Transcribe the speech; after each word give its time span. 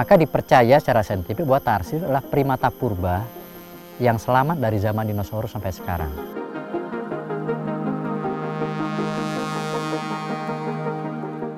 Maka 0.00 0.16
dipercaya 0.16 0.80
secara 0.80 1.04
saintifik 1.04 1.44
bahwa 1.44 1.60
Tarsius 1.60 2.00
adalah 2.00 2.24
primata 2.24 2.72
purba 2.72 3.20
yang 4.00 4.16
selamat 4.16 4.56
dari 4.56 4.80
zaman 4.80 5.04
dinosaurus 5.12 5.52
sampai 5.52 5.76
sekarang. 5.76 6.08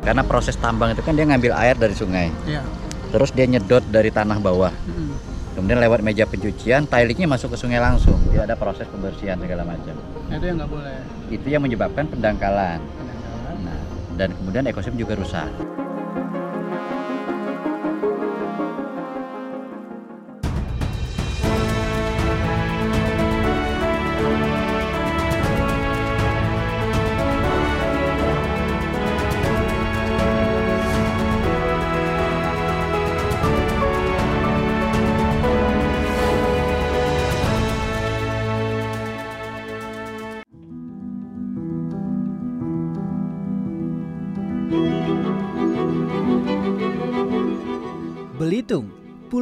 Karena 0.02 0.27
proses 0.27 0.59
tambang 0.59 0.91
itu 0.91 1.07
kan 1.07 1.15
dia 1.15 1.23
ngambil 1.23 1.55
air 1.55 1.79
dari 1.79 1.95
sungai. 1.95 2.34
Iya. 2.43 2.66
Terus 3.15 3.30
dia 3.30 3.47
nyedot 3.47 3.87
dari 3.87 4.11
tanah 4.11 4.43
bawah. 4.43 4.74
Mm. 4.91 5.15
Kemudian 5.55 5.79
lewat 5.79 6.02
meja 6.02 6.27
pencucian, 6.27 6.91
tailingnya 6.91 7.30
masuk 7.30 7.55
ke 7.55 7.62
sungai 7.62 7.79
langsung. 7.79 8.19
Tidak 8.27 8.43
ada 8.43 8.59
proses 8.59 8.91
pembersihan 8.91 9.38
segala 9.38 9.62
macam. 9.62 9.95
Nah, 10.27 10.34
itu 10.43 10.51
yang 10.51 10.59
nggak 10.59 10.73
boleh. 10.74 10.98
Itu 11.30 11.47
yang 11.47 11.62
menyebabkan 11.62 12.11
pendangkalan. 12.11 12.83
Pendangkalan. 12.83 13.55
Nah, 13.62 13.79
dan 14.19 14.34
kemudian 14.34 14.66
ekosistem 14.66 14.98
juga 14.98 15.15
rusak. 15.15 15.72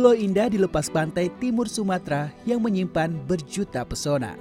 Pulau 0.01 0.17
indah 0.17 0.49
di 0.49 0.57
lepas 0.57 0.89
pantai 0.89 1.29
timur 1.45 1.69
Sumatera 1.69 2.33
yang 2.49 2.65
menyimpan 2.65 3.21
berjuta 3.29 3.85
pesona. 3.85 4.33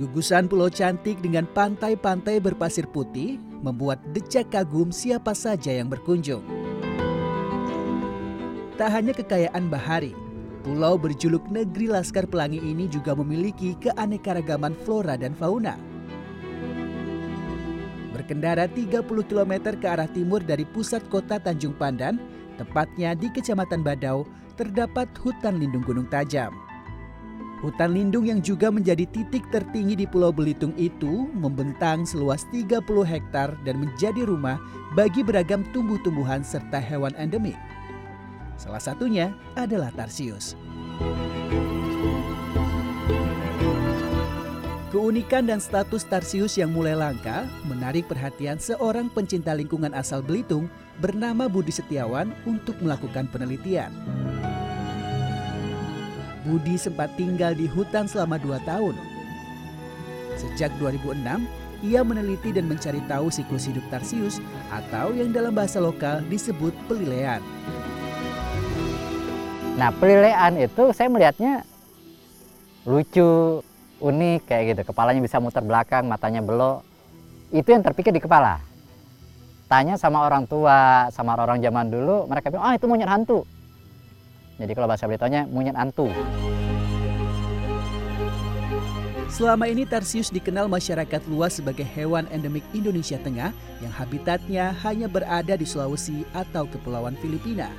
Gugusan 0.00 0.48
pulau 0.48 0.72
cantik 0.72 1.20
dengan 1.20 1.44
pantai-pantai 1.44 2.40
berpasir 2.40 2.88
putih 2.88 3.36
membuat 3.60 4.00
decak 4.16 4.48
kagum 4.48 4.88
siapa 4.88 5.36
saja 5.36 5.76
yang 5.76 5.92
berkunjung. 5.92 6.40
Tak 8.80 8.88
hanya 8.88 9.12
kekayaan 9.12 9.68
bahari, 9.68 10.16
pulau 10.64 10.96
berjuluk 10.96 11.44
negeri 11.52 11.92
Laskar 11.92 12.24
Pelangi 12.24 12.64
ini 12.64 12.88
juga 12.88 13.12
memiliki 13.12 13.76
keanekaragaman 13.76 14.72
flora 14.88 15.20
dan 15.20 15.36
fauna. 15.36 15.76
Berkendara 18.16 18.64
30 18.72 19.04
km 19.04 19.52
ke 19.76 19.84
arah 19.84 20.08
timur 20.08 20.40
dari 20.40 20.64
pusat 20.64 21.04
kota 21.12 21.36
Tanjung 21.36 21.76
Pandan, 21.76 22.31
tepatnya 22.60 23.16
di 23.16 23.32
Kecamatan 23.32 23.80
Badau, 23.80 24.28
terdapat 24.56 25.08
hutan 25.20 25.60
lindung 25.60 25.84
Gunung 25.84 26.08
Tajam. 26.12 26.52
Hutan 27.62 27.94
lindung 27.94 28.26
yang 28.26 28.42
juga 28.42 28.74
menjadi 28.74 29.06
titik 29.06 29.46
tertinggi 29.54 29.94
di 29.94 30.06
Pulau 30.10 30.34
Belitung 30.34 30.74
itu 30.74 31.30
membentang 31.30 32.02
seluas 32.02 32.42
30 32.50 32.82
hektar 33.06 33.54
dan 33.62 33.78
menjadi 33.78 34.26
rumah 34.26 34.58
bagi 34.98 35.22
beragam 35.22 35.62
tumbuh-tumbuhan 35.70 36.42
serta 36.42 36.82
hewan 36.82 37.14
endemik. 37.14 37.54
Salah 38.58 38.82
satunya 38.82 39.30
adalah 39.54 39.94
Tarsius. 39.94 40.58
Keunikan 45.02 45.50
dan 45.50 45.58
status 45.58 46.06
Tarsius 46.06 46.54
yang 46.54 46.70
mulai 46.70 46.94
langka 46.94 47.42
menarik 47.66 48.06
perhatian 48.06 48.54
seorang 48.62 49.10
pencinta 49.10 49.50
lingkungan 49.50 49.90
asal 49.98 50.22
Belitung 50.22 50.70
bernama 51.02 51.50
Budi 51.50 51.74
Setiawan 51.74 52.30
untuk 52.46 52.78
melakukan 52.78 53.26
penelitian. 53.34 53.90
Budi 56.46 56.78
sempat 56.78 57.10
tinggal 57.18 57.50
di 57.50 57.66
hutan 57.66 58.06
selama 58.06 58.38
dua 58.38 58.62
tahun. 58.62 58.94
Sejak 60.38 60.70
2006, 60.78 61.18
ia 61.82 62.06
meneliti 62.06 62.54
dan 62.54 62.70
mencari 62.70 63.02
tahu 63.10 63.26
siklus 63.26 63.66
hidup 63.66 63.82
Tarsius 63.90 64.38
atau 64.70 65.10
yang 65.18 65.34
dalam 65.34 65.50
bahasa 65.50 65.82
lokal 65.82 66.22
disebut 66.30 66.70
pelilean. 66.86 67.42
Nah, 69.74 69.90
pelilean 69.98 70.62
itu 70.62 70.94
saya 70.94 71.10
melihatnya 71.10 71.66
lucu, 72.86 73.66
unik 74.02 74.50
kayak 74.50 74.62
gitu. 74.74 74.82
Kepalanya 74.90 75.22
bisa 75.22 75.38
muter 75.38 75.62
belakang, 75.62 76.10
matanya 76.10 76.42
belok. 76.42 76.82
Itu 77.54 77.70
yang 77.70 77.86
terpikir 77.86 78.10
di 78.10 78.18
kepala. 78.18 78.58
Tanya 79.70 79.96
sama 79.96 80.26
orang 80.26 80.44
tua, 80.44 81.08
sama 81.14 81.38
orang 81.38 81.62
zaman 81.62 81.88
dulu, 81.88 82.28
mereka 82.28 82.52
bilang, 82.52 82.66
ah 82.66 82.74
itu 82.76 82.84
monyet 82.84 83.08
hantu. 83.08 83.46
Jadi 84.60 84.72
kalau 84.76 84.84
bahasa 84.90 85.08
Belitonnya 85.08 85.48
monyet 85.48 85.78
hantu. 85.78 86.12
Selama 89.32 89.64
ini 89.64 89.88
Tarsius 89.88 90.28
dikenal 90.28 90.68
masyarakat 90.68 91.24
luas 91.24 91.56
sebagai 91.56 91.88
hewan 91.88 92.28
endemik 92.28 92.68
Indonesia 92.76 93.16
Tengah 93.16 93.48
yang 93.80 93.92
habitatnya 93.96 94.76
hanya 94.84 95.08
berada 95.08 95.56
di 95.56 95.64
Sulawesi 95.64 96.28
atau 96.36 96.68
Kepulauan 96.68 97.16
Filipina. 97.16 97.72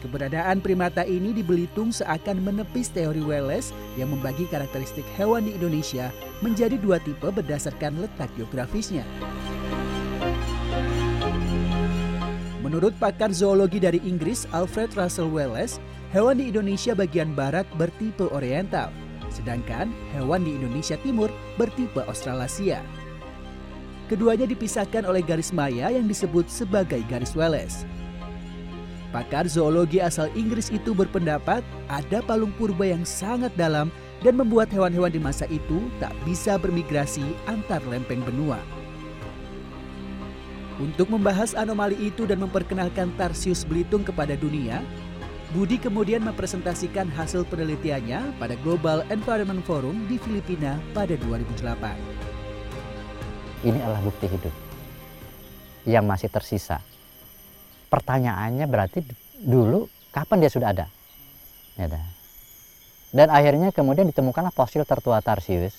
Keberadaan 0.00 0.64
primata 0.64 1.04
ini 1.04 1.36
di 1.36 1.44
Belitung 1.44 1.92
seakan 1.92 2.40
menepis 2.40 2.88
teori 2.88 3.20
Wallace 3.20 3.76
yang 4.00 4.08
membagi 4.16 4.48
karakteristik 4.48 5.04
hewan 5.20 5.44
di 5.44 5.52
Indonesia 5.52 6.08
menjadi 6.40 6.80
dua 6.80 6.96
tipe 7.04 7.28
berdasarkan 7.28 8.00
letak 8.00 8.32
geografisnya. 8.32 9.04
Menurut 12.64 12.96
pakar 12.96 13.28
zoologi 13.28 13.76
dari 13.76 14.00
Inggris 14.00 14.48
Alfred 14.56 14.96
Russel 14.96 15.28
Wallace, 15.28 15.76
hewan 16.16 16.40
di 16.40 16.48
Indonesia 16.48 16.96
bagian 16.96 17.36
barat 17.36 17.68
bertipe 17.76 18.24
oriental, 18.32 18.88
sedangkan 19.28 19.92
hewan 20.16 20.48
di 20.48 20.56
Indonesia 20.56 20.96
timur 21.04 21.28
bertipe 21.60 22.00
Australasia. 22.08 22.80
Keduanya 24.08 24.48
dipisahkan 24.48 25.04
oleh 25.04 25.20
garis 25.20 25.52
maya 25.52 25.92
yang 25.92 26.08
disebut 26.08 26.48
sebagai 26.48 27.04
garis 27.04 27.36
Wallace. 27.36 27.84
Pakar 29.10 29.50
zoologi 29.50 29.98
asal 29.98 30.30
Inggris 30.38 30.70
itu 30.70 30.94
berpendapat 30.94 31.66
ada 31.90 32.22
palung 32.22 32.54
purba 32.54 32.86
yang 32.86 33.02
sangat 33.02 33.50
dalam 33.58 33.90
dan 34.22 34.38
membuat 34.38 34.70
hewan-hewan 34.70 35.10
di 35.10 35.18
masa 35.18 35.50
itu 35.50 35.90
tak 35.98 36.14
bisa 36.22 36.54
bermigrasi 36.54 37.34
antar 37.50 37.82
lempeng 37.90 38.22
benua. 38.22 38.62
Untuk 40.78 41.10
membahas 41.10 41.58
anomali 41.58 41.98
itu 41.98 42.24
dan 42.24 42.40
memperkenalkan 42.40 43.12
Tarsius 43.18 43.66
Belitung 43.66 44.06
kepada 44.06 44.38
dunia, 44.38 44.80
Budi 45.50 45.82
kemudian 45.82 46.22
mempresentasikan 46.22 47.10
hasil 47.10 47.42
penelitiannya 47.50 48.38
pada 48.38 48.54
Global 48.62 49.02
Environment 49.10 49.58
Forum 49.66 50.06
di 50.06 50.14
Filipina 50.22 50.78
pada 50.94 51.18
2008. 51.18 53.66
Ini 53.66 53.78
adalah 53.82 54.00
bukti 54.00 54.30
hidup 54.30 54.54
yang 55.84 56.06
masih 56.06 56.30
tersisa. 56.30 56.78
Pertanyaannya 57.90 58.64
berarti 58.70 59.02
dulu 59.42 59.90
kapan 60.14 60.46
dia 60.46 60.50
sudah 60.50 60.68
ada? 60.70 60.86
Ya. 61.74 61.90
Dan 63.10 63.26
akhirnya 63.26 63.74
kemudian 63.74 64.06
ditemukanlah 64.06 64.54
fosil 64.54 64.86
tertua 64.86 65.18
Tarsius. 65.18 65.74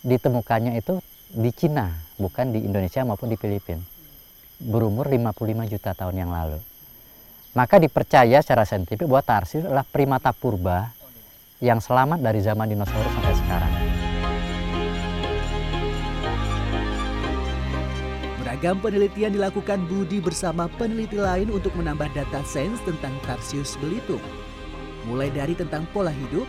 Ditemukannya 0.00 0.80
itu 0.80 1.04
di 1.28 1.52
Cina, 1.52 1.92
bukan 2.16 2.56
di 2.56 2.64
Indonesia 2.64 3.04
maupun 3.04 3.28
di 3.28 3.36
Filipina. 3.36 3.84
Berumur 4.58 5.06
55 5.06 5.68
juta 5.68 5.92
tahun 5.92 6.16
yang 6.16 6.32
lalu. 6.32 6.58
Maka 7.52 7.76
dipercaya 7.76 8.40
secara 8.40 8.64
saintifik 8.64 9.04
bahwa 9.04 9.20
Tarsius 9.20 9.68
adalah 9.68 9.84
primata 9.84 10.32
purba 10.32 10.88
yang 11.60 11.82
selamat 11.82 12.22
dari 12.22 12.40
zaman 12.40 12.70
dinosaurus 12.70 13.27
Beragam 18.58 18.82
penelitian 18.82 19.38
dilakukan 19.38 19.86
Budi 19.86 20.18
bersama 20.18 20.66
peneliti 20.82 21.14
lain 21.14 21.46
untuk 21.46 21.70
menambah 21.78 22.10
data 22.10 22.42
sains 22.42 22.82
tentang 22.82 23.14
Tarsius 23.22 23.78
Belitung. 23.78 24.18
Mulai 25.06 25.30
dari 25.30 25.54
tentang 25.54 25.86
pola 25.94 26.10
hidup, 26.10 26.42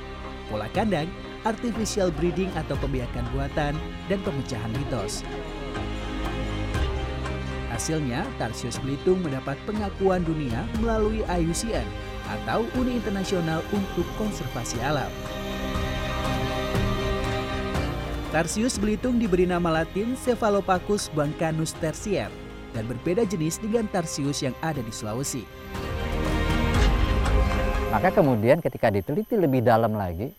pola 0.50 0.65
kandang, 0.73 1.06
artificial 1.45 2.09
breeding 2.09 2.50
atau 2.57 2.73
pembiakan 2.81 3.21
buatan, 3.29 3.77
dan 4.09 4.19
pemecahan 4.25 4.73
mitos. 4.73 5.21
Hasilnya, 7.69 8.25
Tarsius 8.41 8.81
Belitung 8.81 9.21
mendapat 9.21 9.61
pengakuan 9.69 10.25
dunia 10.25 10.65
melalui 10.81 11.21
IUCN 11.29 11.85
atau 12.25 12.65
Uni 12.81 12.97
Internasional 12.97 13.61
untuk 13.69 14.09
Konservasi 14.17 14.81
Alam. 14.81 15.13
Tarsius 18.29 18.77
Belitung 18.77 19.17
diberi 19.17 19.49
nama 19.49 19.81
latin 19.81 20.13
Cephalopaccus 20.13 21.09
bancanus 21.17 21.73
tertiaire 21.81 22.29
dan 22.77 22.85
berbeda 22.85 23.25
jenis 23.25 23.57
dengan 23.57 23.89
Tarsius 23.89 24.45
yang 24.45 24.53
ada 24.61 24.85
di 24.85 24.93
Sulawesi. 24.93 25.41
Maka 27.89 28.13
kemudian 28.13 28.61
ketika 28.61 28.93
diteliti 28.93 29.33
lebih 29.33 29.65
dalam 29.65 29.97
lagi, 29.97 30.29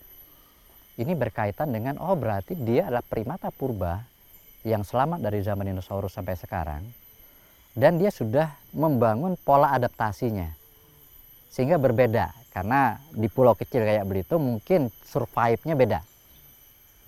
ini 1.03 1.13
berkaitan 1.19 1.75
dengan 1.75 1.99
oh 1.99 2.15
berarti 2.15 2.55
dia 2.55 2.87
adalah 2.87 3.03
primata 3.03 3.51
purba 3.51 4.07
yang 4.63 4.87
selamat 4.87 5.19
dari 5.19 5.43
zaman 5.43 5.75
dinosaurus 5.75 6.15
sampai 6.15 6.39
sekarang. 6.39 6.87
dan 7.71 8.03
dia 8.03 8.11
sudah 8.11 8.51
membangun 8.75 9.39
pola 9.39 9.71
adaptasinya 9.71 10.51
sehingga 11.51 11.79
berbeda 11.79 12.35
karena 12.51 12.99
di 13.15 13.31
pulau 13.31 13.55
kecil 13.55 13.87
kayak 13.87 14.03
Belitung 14.11 14.43
mungkin 14.43 14.91
survive-nya 15.07 15.79
beda 15.79 16.10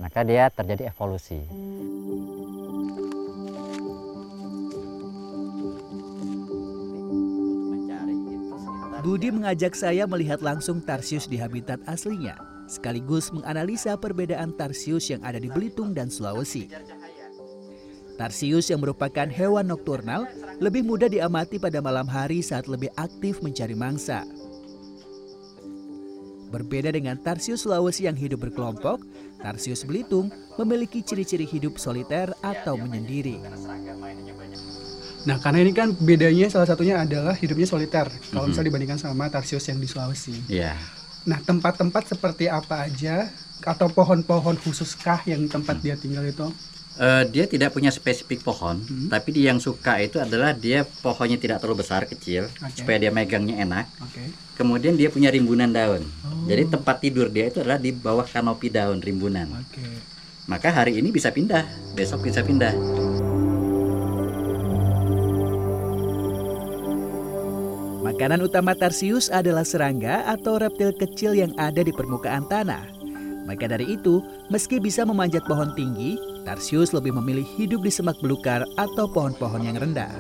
maka 0.02 0.26
dia 0.26 0.50
terjadi 0.50 0.90
evolusi. 0.90 1.38
Budi 9.02 9.34
mengajak 9.34 9.75
saya 9.75 10.06
melihat 10.06 10.38
langsung 10.43 10.78
tarsius 10.78 11.26
di 11.26 11.34
habitat 11.34 11.82
aslinya, 11.90 12.38
sekaligus 12.70 13.34
menganalisa 13.34 13.99
perbedaan 13.99 14.54
tarsius 14.54 15.10
yang 15.10 15.22
ada 15.26 15.43
di 15.43 15.50
Belitung 15.50 15.90
dan 15.90 16.06
Sulawesi. 16.06 16.70
Tarsius 18.14 18.70
yang 18.70 18.78
merupakan 18.78 19.26
hewan 19.26 19.66
nokturnal 19.66 20.31
lebih 20.62 20.87
mudah 20.87 21.10
diamati 21.10 21.58
pada 21.58 21.82
malam 21.82 22.06
hari 22.06 22.46
saat 22.46 22.70
lebih 22.70 22.94
aktif 22.94 23.43
mencari 23.43 23.75
mangsa. 23.75 24.22
Berbeda 26.54 26.94
dengan 26.94 27.19
Tarsius 27.19 27.66
Sulawesi 27.66 28.06
yang 28.06 28.14
hidup 28.14 28.46
berkelompok, 28.46 29.02
Tarsius 29.43 29.83
Belitung 29.83 30.31
memiliki 30.56 31.03
ciri-ciri 31.03 31.44
hidup 31.44 31.77
soliter 31.77 32.31
atau 32.39 32.79
menyendiri. 32.79 33.43
Nah, 35.23 35.39
karena 35.39 35.62
ini 35.62 35.71
kan 35.71 35.94
bedanya 35.94 36.50
salah 36.50 36.67
satunya 36.67 36.99
adalah 36.99 37.35
hidupnya 37.35 37.67
soliter. 37.67 38.11
Kalau 38.31 38.47
misalnya 38.50 38.75
dibandingkan 38.75 38.99
sama 38.99 39.31
Tarsius 39.31 39.67
yang 39.71 39.79
di 39.79 39.87
Sulawesi. 39.87 40.35
Iya. 40.50 40.75
Nah, 41.27 41.39
tempat-tempat 41.39 42.11
seperti 42.11 42.50
apa 42.50 42.91
aja 42.91 43.31
atau 43.62 43.87
pohon-pohon 43.87 44.59
khususkah 44.59 45.23
yang 45.31 45.47
tempat 45.47 45.79
dia 45.79 45.95
tinggal 45.95 46.27
itu? 46.27 46.50
Eh, 46.93 47.25
dia 47.33 47.49
tidak 47.49 47.73
punya 47.73 47.89
spesifik 47.89 48.44
pohon, 48.44 48.77
tapi 49.09 49.33
dia 49.33 49.49
yang 49.49 49.56
suka 49.56 49.97
itu 50.05 50.21
adalah 50.21 50.53
dia 50.53 50.85
pohonnya 50.85 51.41
tidak 51.41 51.65
terlalu 51.65 51.81
besar, 51.81 52.05
kecil, 52.05 52.53
Oke. 52.61 52.85
supaya 52.85 53.00
dia 53.00 53.09
megangnya 53.09 53.65
enak. 53.65 53.89
Oke. 54.05 54.21
Kemudian 54.61 55.00
dia 55.00 55.09
punya 55.09 55.33
rimbunan 55.33 55.73
daun. 55.73 56.05
Oh. 56.05 56.44
Jadi 56.44 56.69
tempat 56.69 57.00
tidur 57.00 57.33
dia 57.33 57.49
itu 57.49 57.65
adalah 57.65 57.81
di 57.81 57.97
bawah 57.97 58.29
kanopi 58.29 58.69
daun 58.69 59.00
rimbunan. 59.00 59.49
Oke. 59.56 59.81
Maka 60.44 60.69
hari 60.69 61.00
ini 61.00 61.09
bisa 61.09 61.33
pindah, 61.33 61.65
besok 61.97 62.29
bisa 62.29 62.44
pindah. 62.44 62.77
Makanan 68.05 68.45
utama 68.45 68.77
Tarsius 68.77 69.33
adalah 69.33 69.65
serangga 69.65 70.29
atau 70.29 70.61
reptil 70.61 70.93
kecil 70.93 71.41
yang 71.41 71.56
ada 71.56 71.81
di 71.81 71.88
permukaan 71.88 72.45
tanah. 72.53 72.85
Maka 73.49 73.65
dari 73.65 73.97
itu, 73.97 74.21
meski 74.53 74.79
bisa 74.79 75.03
memanjat 75.03 75.43
pohon 75.49 75.73
tinggi, 75.75 76.15
Tarsius 76.43 76.91
lebih 76.91 77.15
memilih 77.15 77.47
hidup 77.55 77.87
di 77.87 77.93
semak 77.94 78.19
belukar 78.19 78.67
atau 78.75 79.06
pohon-pohon 79.06 79.62
yang 79.62 79.79
rendah. 79.79 80.11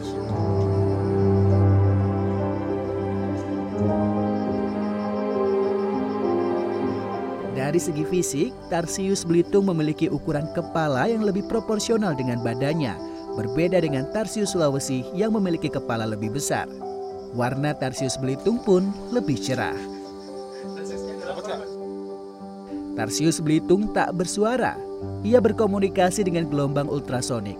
Dari 7.52 7.78
segi 7.78 8.04
fisik, 8.06 8.50
Tarsius 8.70 9.26
Belitung 9.26 9.66
memiliki 9.66 10.06
ukuran 10.08 10.46
kepala 10.54 11.10
yang 11.10 11.26
lebih 11.26 11.46
proporsional 11.50 12.14
dengan 12.14 12.38
badannya, 12.40 12.94
berbeda 13.34 13.82
dengan 13.82 14.06
Tarsius 14.14 14.54
Sulawesi 14.54 15.02
yang 15.16 15.34
memiliki 15.34 15.72
kepala 15.72 16.06
lebih 16.06 16.36
besar. 16.36 16.68
Warna 17.32 17.72
Tarsius 17.72 18.20
Belitung 18.20 18.60
pun 18.60 18.92
lebih 19.10 19.40
cerah. 19.40 19.76
Tarsius 22.92 23.40
Belitung 23.40 23.88
tak 23.96 24.12
bersuara. 24.12 24.91
Ia 25.22 25.38
berkomunikasi 25.38 26.26
dengan 26.26 26.50
gelombang 26.50 26.90
ultrasonik. 26.90 27.56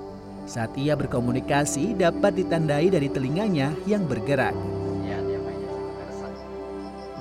Saat 0.47 0.75
ia 0.75 0.99
berkomunikasi 0.99 1.95
dapat 1.95 2.35
ditandai 2.35 2.91
dari 2.91 3.07
telinganya 3.07 3.71
yang 3.87 4.07
bergerak. 4.07 4.55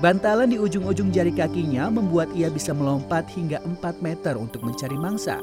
Bantalan 0.01 0.49
di 0.49 0.57
ujung-ujung 0.57 1.13
jari 1.13 1.29
kakinya 1.29 1.85
membuat 1.93 2.33
ia 2.33 2.49
bisa 2.49 2.73
melompat 2.73 3.29
hingga 3.37 3.61
4 3.61 4.01
meter 4.01 4.33
untuk 4.33 4.65
mencari 4.65 4.97
mangsa. 4.97 5.37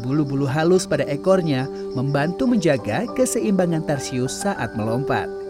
Bulu-bulu 0.00 0.48
halus 0.48 0.88
pada 0.88 1.04
ekornya 1.04 1.68
membantu 1.92 2.48
menjaga 2.48 3.04
keseimbangan 3.12 3.84
Tarsius 3.84 4.40
saat 4.40 4.72
melompat. 4.72 5.41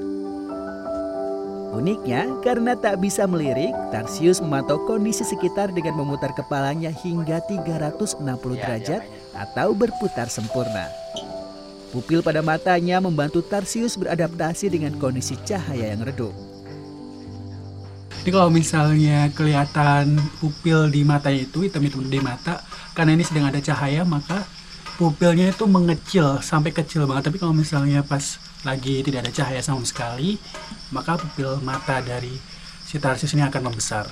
Uniknya, 1.73 2.29
karena 2.45 2.77
tak 2.77 3.01
bisa 3.01 3.25
melirik, 3.25 3.73
Tarsius 3.89 4.45
memantau 4.45 4.77
kondisi 4.85 5.25
sekitar 5.25 5.73
dengan 5.73 5.97
memutar 5.97 6.37
kepalanya 6.37 6.93
hingga 6.93 7.41
360 7.49 8.21
derajat 8.61 9.01
atau 9.33 9.73
berputar 9.73 10.29
sempurna. 10.29 10.93
Pupil 11.89 12.21
pada 12.21 12.45
matanya 12.45 13.01
membantu 13.01 13.41
Tarsius 13.41 13.97
beradaptasi 13.97 14.69
dengan 14.69 15.01
kondisi 15.01 15.33
cahaya 15.49 15.97
yang 15.97 16.05
redup. 16.05 16.37
Jadi 18.21 18.31
kalau 18.37 18.53
misalnya 18.53 19.33
kelihatan 19.33 20.21
pupil 20.45 20.93
di 20.93 21.09
mata 21.09 21.33
itu 21.33 21.65
hitam-hitam 21.65 22.05
di 22.05 22.21
mata, 22.21 22.61
karena 22.93 23.17
ini 23.17 23.25
sedang 23.25 23.49
ada 23.49 23.65
cahaya, 23.65 24.05
maka 24.05 24.45
pupilnya 25.01 25.49
itu 25.49 25.65
mengecil 25.65 26.37
sampai 26.45 26.69
kecil 26.69 27.09
banget. 27.09 27.33
Tapi 27.33 27.41
kalau 27.41 27.57
misalnya 27.57 28.05
pas 28.05 28.37
lagi 28.63 29.03
tidak 29.03 29.27
ada 29.27 29.33
cahaya 29.35 29.63
sama 29.63 29.83
sekali, 29.83 30.39
maka 30.95 31.19
pupil 31.19 31.59
mata 31.67 31.99
dari 31.99 32.31
si 32.87 32.99
Tarsius 32.99 33.35
ini 33.35 33.43
akan 33.43 33.63
membesar. 33.71 34.07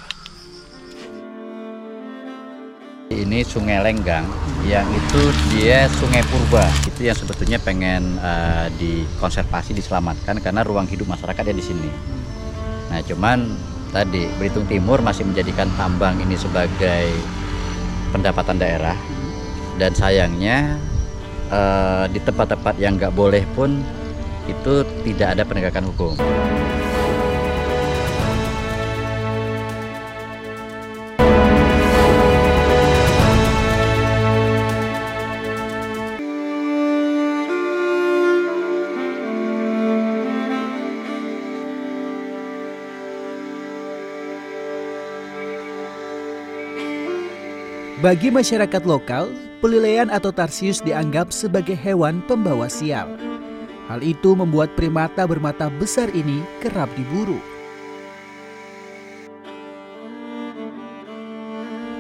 Ini 3.11 3.43
Sungai 3.43 3.83
Lenggang 3.83 4.23
yang 4.67 4.87
itu 4.91 5.23
dia 5.51 5.91
Sungai 5.99 6.23
Purba. 6.31 6.63
Itu 6.87 7.03
yang 7.03 7.19
sebetulnya 7.19 7.59
pengen 7.59 8.19
eh, 8.23 8.67
dikonservasi, 8.79 9.75
diselamatkan 9.75 10.39
karena 10.39 10.63
ruang 10.63 10.87
hidup 10.87 11.11
masyarakat 11.11 11.43
ya 11.43 11.55
di 11.55 11.65
sini. 11.65 11.91
Nah, 12.91 13.03
cuman 13.03 13.55
tadi 13.91 14.31
Belitung 14.39 14.67
Timur 14.71 15.03
masih 15.03 15.27
menjadikan 15.27 15.67
tambang 15.75 16.23
ini 16.23 16.39
sebagai 16.39 17.11
pendapatan 18.15 18.59
daerah 18.63 18.95
dan 19.79 19.91
sayangnya 19.95 20.79
eh, 21.51 22.05
di 22.15 22.19
tempat-tempat 22.23 22.79
yang 22.79 22.95
nggak 22.95 23.15
boleh 23.15 23.43
pun 23.59 23.83
itu 24.51 24.83
tidak 25.07 25.39
ada 25.39 25.43
penegakan 25.47 25.87
hukum. 25.95 26.15
Bagi 48.01 48.33
masyarakat 48.33 48.89
lokal, 48.89 49.29
pelilaian 49.61 50.09
atau 50.09 50.33
tarsius 50.33 50.81
dianggap 50.81 51.29
sebagai 51.29 51.77
hewan 51.77 52.25
pembawa 52.25 52.65
sial. 52.65 53.13
Hal 53.91 54.07
itu 54.07 54.39
membuat 54.39 54.79
primata 54.79 55.27
bermata 55.27 55.67
besar 55.67 56.15
ini 56.15 56.47
kerap 56.63 56.87
diburu. 56.95 57.43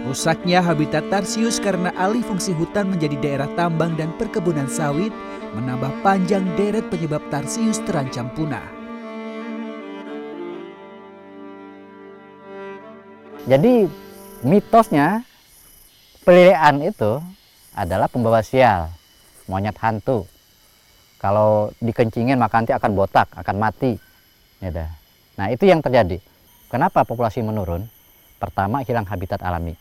Rusaknya 0.06 0.62
habitat 0.62 1.10
tarsius 1.10 1.58
karena 1.58 1.90
alih 1.98 2.22
fungsi 2.22 2.54
hutan 2.54 2.94
menjadi 2.94 3.18
daerah 3.18 3.50
tambang 3.58 3.98
dan 3.98 4.14
perkebunan 4.14 4.70
sawit 4.70 5.10
menambah 5.58 5.90
panjang 6.06 6.46
deret 6.54 6.86
penyebab 6.94 7.26
tarsius 7.26 7.82
terancam 7.82 8.30
punah. 8.38 8.70
Jadi 13.50 13.90
mitosnya 14.46 15.26
pelilian 16.22 16.86
itu 16.86 17.18
adalah 17.74 18.06
pembawa 18.06 18.46
sial, 18.46 18.94
monyet 19.50 19.74
hantu. 19.82 20.29
Kalau 21.20 21.68
dikencingin 21.84 22.40
maka 22.40 22.64
nanti 22.64 22.72
akan 22.72 22.96
botak, 22.96 23.28
akan 23.36 23.56
mati. 23.60 23.92
Ya 24.64 24.72
dah. 24.72 24.90
Nah 25.36 25.52
itu 25.52 25.68
yang 25.68 25.84
terjadi. 25.84 26.16
Kenapa 26.72 27.04
populasi 27.04 27.44
menurun? 27.44 27.84
Pertama 28.40 28.80
hilang 28.80 29.04
habitat 29.04 29.44
alami. 29.44 29.76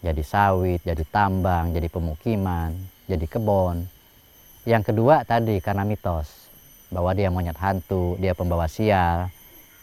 Jadi 0.00 0.22
sawit, 0.24 0.80
jadi 0.80 1.04
tambang, 1.12 1.76
jadi 1.76 1.92
pemukiman, 1.92 2.72
jadi 3.04 3.26
kebun. 3.28 3.84
Yang 4.64 4.92
kedua 4.92 5.28
tadi 5.28 5.60
karena 5.60 5.84
mitos 5.84 6.48
bahwa 6.88 7.12
dia 7.12 7.28
monyet 7.28 7.58
hantu, 7.60 8.16
dia 8.16 8.32
pembawa 8.32 8.64
sial. 8.64 9.28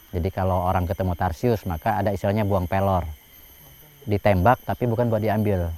Jadi 0.09 0.29
kalau 0.33 0.65
orang 0.69 0.89
ketemu 0.89 1.13
tarsius 1.13 1.65
maka 1.69 2.01
ada 2.01 2.09
istilahnya 2.13 2.49
buang 2.49 2.65
pelor. 2.65 3.05
Ditembak 4.09 4.61
tapi 4.65 4.89
bukan 4.89 5.09
buat 5.09 5.21
diambil. 5.21 5.69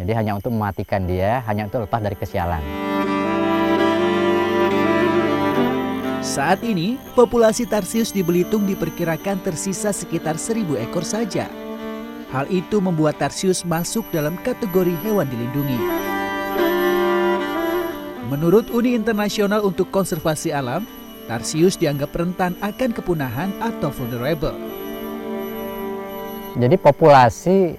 Jadi 0.00 0.12
hanya 0.16 0.32
untuk 0.40 0.56
mematikan 0.56 1.04
dia, 1.04 1.44
hanya 1.44 1.68
untuk 1.68 1.84
lepas 1.84 2.00
dari 2.00 2.16
kesialan. 2.16 2.91
Saat 6.22 6.62
ini, 6.62 7.02
populasi 7.18 7.66
tarsius 7.66 8.14
di 8.14 8.22
Belitung 8.22 8.62
diperkirakan 8.62 9.42
tersisa 9.42 9.90
sekitar 9.90 10.38
seribu 10.38 10.78
ekor 10.78 11.02
saja. 11.02 11.50
Hal 12.30 12.46
itu 12.46 12.78
membuat 12.78 13.18
tarsius 13.18 13.66
masuk 13.66 14.06
dalam 14.14 14.38
kategori 14.46 14.94
hewan 15.02 15.26
dilindungi. 15.26 15.82
Menurut 18.30 18.70
Uni 18.70 18.94
Internasional 18.94 19.66
untuk 19.66 19.90
Konservasi 19.90 20.54
Alam, 20.54 20.86
Tarsius 21.26 21.74
dianggap 21.74 22.14
rentan 22.14 22.54
akan 22.62 22.94
kepunahan 22.94 23.50
atau 23.58 23.90
vulnerable. 23.90 24.54
Jadi 26.54 26.78
populasi 26.78 27.74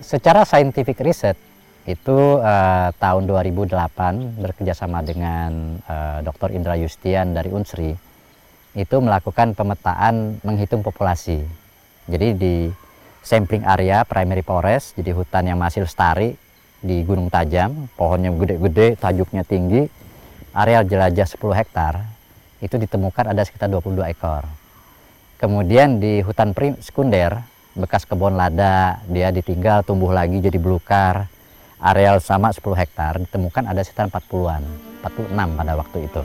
secara 0.00 0.48
scientific 0.48 0.96
riset 1.04 1.36
itu 1.82 2.38
uh, 2.38 2.94
tahun 2.94 3.26
2008 3.26 4.38
bekerjasama 4.38 5.02
dengan 5.02 5.82
uh, 5.90 6.22
Dr. 6.22 6.54
Indra 6.54 6.78
Yustian 6.78 7.34
dari 7.34 7.50
Unsri 7.50 7.98
itu 8.72 8.96
melakukan 9.02 9.52
pemetaan 9.52 10.38
menghitung 10.46 10.80
populasi. 10.80 11.42
Jadi 12.06 12.28
di 12.38 12.54
sampling 13.20 13.66
area 13.66 14.06
primary 14.06 14.40
forest, 14.40 14.94
jadi 14.96 15.12
hutan 15.12 15.50
yang 15.50 15.58
masih 15.58 15.84
lestari 15.84 16.38
di 16.82 17.02
Gunung 17.06 17.30
Tajam, 17.30 17.86
pohonnya 17.94 18.34
gede-gede, 18.34 18.98
tajuknya 18.98 19.46
tinggi, 19.46 19.86
areal 20.56 20.82
jelajah 20.88 21.28
10 21.28 21.38
hektar, 21.54 21.94
itu 22.64 22.74
ditemukan 22.74 23.30
ada 23.30 23.42
sekitar 23.46 23.70
22 23.70 24.02
ekor. 24.10 24.46
Kemudian 25.38 25.98
di 25.98 26.22
hutan 26.22 26.54
sekunder, 26.82 27.42
bekas 27.74 28.06
kebun 28.06 28.34
lada, 28.34 29.02
dia 29.10 29.30
ditinggal 29.30 29.82
tumbuh 29.86 30.10
lagi 30.10 30.38
jadi 30.38 30.58
belukar, 30.58 31.30
areal 31.82 32.22
sama 32.22 32.54
10 32.54 32.62
hektar 32.78 33.18
ditemukan 33.18 33.66
ada 33.66 33.82
sekitar 33.82 34.06
40-an, 34.08 34.62
46 35.02 35.58
pada 35.58 35.72
waktu 35.74 35.98
itu. 36.06 36.22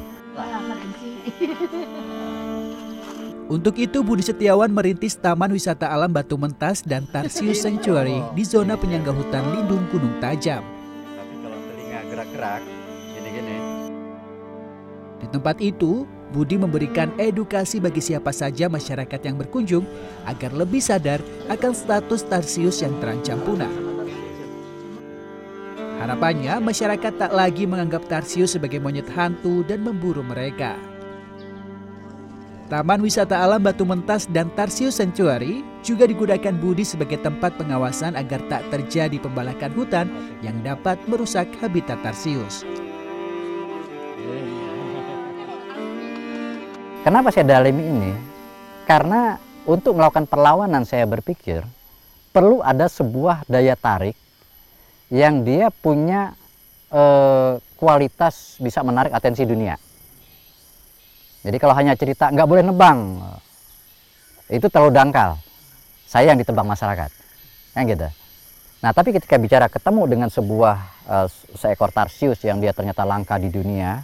Untuk 3.48 3.80
itu 3.80 4.04
Budi 4.04 4.22
Setiawan 4.22 4.68
merintis 4.70 5.16
Taman 5.16 5.56
Wisata 5.56 5.88
Alam 5.88 6.12
Batu 6.12 6.36
Mentas 6.36 6.84
dan 6.84 7.08
Tarsius 7.08 7.64
Sanctuary 7.64 8.20
di 8.36 8.44
zona 8.44 8.76
penyangga 8.76 9.16
hutan 9.16 9.44
lindung 9.56 9.88
Gunung 9.88 10.20
Tajam. 10.20 10.60
Tapi 11.16 11.36
kalau 11.40 11.60
telinga 11.72 12.00
gerak-gerak, 12.12 12.62
gini-gini. 13.16 13.56
Di 15.24 15.28
tempat 15.32 15.64
itu, 15.64 16.04
Budi 16.36 16.60
memberikan 16.60 17.08
edukasi 17.16 17.80
bagi 17.80 18.04
siapa 18.04 18.36
saja 18.36 18.68
masyarakat 18.68 19.20
yang 19.24 19.40
berkunjung 19.40 19.88
agar 20.28 20.52
lebih 20.52 20.84
sadar 20.84 21.24
akan 21.48 21.72
status 21.72 22.28
Tarsius 22.28 22.84
yang 22.84 23.00
terancam 23.00 23.40
punah. 23.48 23.87
Harapannya, 26.08 26.64
masyarakat 26.64 27.20
tak 27.20 27.36
lagi 27.36 27.68
menganggap 27.68 28.08
Tarsius 28.08 28.56
sebagai 28.56 28.80
monyet 28.80 29.12
hantu 29.12 29.60
dan 29.68 29.84
memburu 29.84 30.24
mereka. 30.24 30.80
Taman 32.72 33.04
Wisata 33.04 33.44
Alam 33.44 33.60
Batu 33.60 33.84
Mentas 33.84 34.24
dan 34.32 34.48
Tarsius 34.56 35.04
Sanctuary 35.04 35.68
juga 35.84 36.08
digunakan 36.08 36.56
Budi 36.56 36.88
sebagai 36.88 37.20
tempat 37.20 37.60
pengawasan 37.60 38.16
agar 38.16 38.40
tak 38.48 38.64
terjadi 38.72 39.20
pembalakan 39.20 39.76
hutan 39.76 40.08
yang 40.40 40.56
dapat 40.64 40.96
merusak 41.12 41.52
habitat 41.60 42.00
Tarsius. 42.00 42.64
Kenapa 47.04 47.36
saya 47.36 47.60
dalimi 47.60 47.84
ini? 47.84 48.12
Karena 48.88 49.36
untuk 49.68 50.00
melakukan 50.00 50.24
perlawanan 50.24 50.88
saya 50.88 51.04
berpikir 51.04 51.68
perlu 52.32 52.64
ada 52.64 52.88
sebuah 52.88 53.44
daya 53.52 53.76
tarik 53.76 54.16
yang 55.08 55.44
dia 55.48 55.72
punya 55.72 56.36
eh, 56.92 57.60
kualitas 57.80 58.60
bisa 58.60 58.84
menarik 58.84 59.14
atensi 59.14 59.48
dunia. 59.48 59.76
Jadi 61.46 61.58
kalau 61.62 61.76
hanya 61.78 61.96
cerita 61.96 62.28
nggak 62.28 62.48
boleh 62.50 62.64
nebang, 62.66 63.24
itu 64.52 64.68
terlalu 64.68 64.92
dangkal. 64.92 65.40
Saya 66.08 66.32
yang 66.32 66.40
ditebang 66.40 66.68
masyarakat, 66.68 67.12
kan 67.76 67.84
gitu. 67.84 68.08
Nah 68.84 68.92
tapi 68.96 69.12
ketika 69.16 69.36
bicara 69.36 69.68
ketemu 69.68 70.04
dengan 70.08 70.30
sebuah 70.32 70.76
eh, 71.08 71.28
seekor 71.56 71.92
tarsius 71.96 72.44
yang 72.44 72.60
dia 72.60 72.76
ternyata 72.76 73.08
langka 73.08 73.40
di 73.40 73.48
dunia 73.48 74.04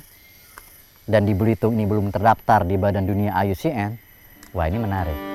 dan 1.04 1.28
di 1.28 1.36
Belitung 1.36 1.76
ini 1.76 1.84
belum 1.84 2.16
terdaftar 2.16 2.64
di 2.64 2.80
Badan 2.80 3.04
Dunia 3.04 3.36
IUCN, 3.44 3.92
wah 4.56 4.66
ini 4.72 4.80
menarik. 4.80 5.33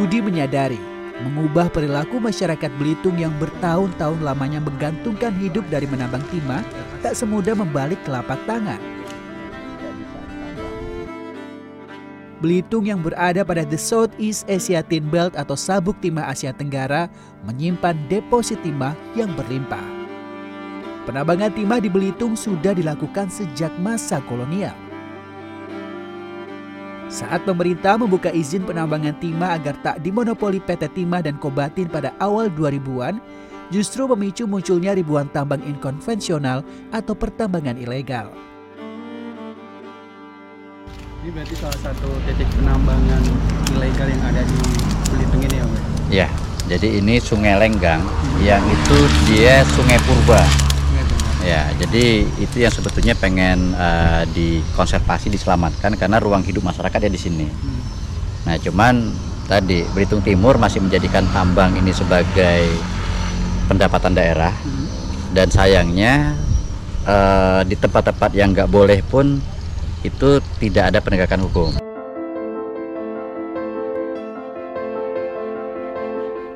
Budi 0.00 0.24
menyadari 0.24 0.80
mengubah 1.20 1.68
perilaku 1.68 2.24
masyarakat 2.24 2.72
Belitung 2.80 3.20
yang 3.20 3.36
bertahun-tahun 3.36 4.24
lamanya 4.24 4.56
menggantungkan 4.56 5.28
hidup 5.36 5.60
dari 5.68 5.84
menambang 5.84 6.24
timah 6.32 6.64
tak 7.04 7.12
semudah 7.12 7.52
membalik 7.52 8.00
telapak 8.08 8.40
tangan. 8.48 8.80
Belitung 12.40 12.88
yang 12.88 13.04
berada 13.04 13.44
pada 13.44 13.60
the 13.68 13.76
Southeast 13.76 14.48
Asia 14.48 14.80
Tin 14.80 15.04
Belt 15.04 15.36
atau 15.36 15.52
sabuk 15.52 16.00
timah 16.00 16.32
Asia 16.32 16.56
Tenggara 16.56 17.12
menyimpan 17.44 17.92
deposit 18.08 18.56
timah 18.64 18.96
yang 19.12 19.28
berlimpah. 19.36 19.84
Penambangan 21.04 21.52
timah 21.52 21.76
di 21.76 21.92
Belitung 21.92 22.40
sudah 22.40 22.72
dilakukan 22.72 23.28
sejak 23.28 23.76
masa 23.76 24.24
kolonial. 24.24 24.79
Saat 27.10 27.42
pemerintah 27.42 27.98
membuka 27.98 28.30
izin 28.30 28.62
penambangan 28.62 29.18
timah 29.18 29.58
agar 29.58 29.74
tak 29.82 29.98
dimonopoli 29.98 30.62
PT 30.62 30.94
Timah 30.94 31.26
dan 31.26 31.42
Kobatin 31.42 31.90
pada 31.90 32.14
awal 32.22 32.46
2000-an, 32.54 33.18
justru 33.74 34.06
memicu 34.06 34.46
munculnya 34.46 34.94
ribuan 34.94 35.26
tambang 35.34 35.58
inkonvensional 35.66 36.62
atau 36.94 37.18
pertambangan 37.18 37.74
ilegal. 37.82 38.30
Ini 41.20 41.34
berarti 41.34 41.54
salah 41.58 41.80
satu 41.82 42.14
titik 42.30 42.46
penambangan 42.62 43.22
ilegal 43.74 44.06
yang 44.06 44.22
ada 44.30 44.46
di 44.46 44.58
Belitung 45.10 45.42
ini 45.42 45.56
ya, 45.58 45.64
Mbak? 45.66 45.82
Ya, 46.14 46.28
jadi 46.70 46.88
ini 47.02 47.18
Sungai 47.18 47.58
Lenggang 47.58 48.06
yang 48.38 48.62
itu 48.70 48.98
dia 49.26 49.66
Sungai 49.74 49.98
Purba. 50.06 50.69
Ya, 51.40 51.72
jadi 51.80 52.28
itu 52.36 52.56
yang 52.60 52.68
sebetulnya 52.68 53.16
pengen 53.16 53.72
uh, 53.72 54.28
dikonservasi, 54.36 55.32
diselamatkan 55.32 55.96
karena 55.96 56.20
ruang 56.20 56.44
hidup 56.44 56.60
masyarakat 56.68 57.00
ya 57.00 57.10
di 57.10 57.20
sini. 57.20 57.48
Hmm. 57.48 57.80
Nah, 58.44 58.56
cuman 58.60 58.94
tadi 59.48 59.82
Belitung 59.96 60.20
Timur 60.20 60.60
masih 60.60 60.84
menjadikan 60.84 61.24
tambang 61.32 61.72
ini 61.74 61.90
sebagai 61.96 62.68
pendapatan 63.66 64.12
daerah 64.12 64.52
Hmm. 64.52 64.86
dan 65.32 65.48
sayangnya 65.48 66.34
uh, 67.06 67.62
di 67.64 67.78
tempat-tempat 67.78 68.30
yang 68.36 68.52
nggak 68.52 68.68
boleh 68.68 69.00
pun 69.06 69.40
itu 70.04 70.40
tidak 70.60 70.92
ada 70.92 70.98
penegakan 71.00 71.40
hukum. 71.48 71.70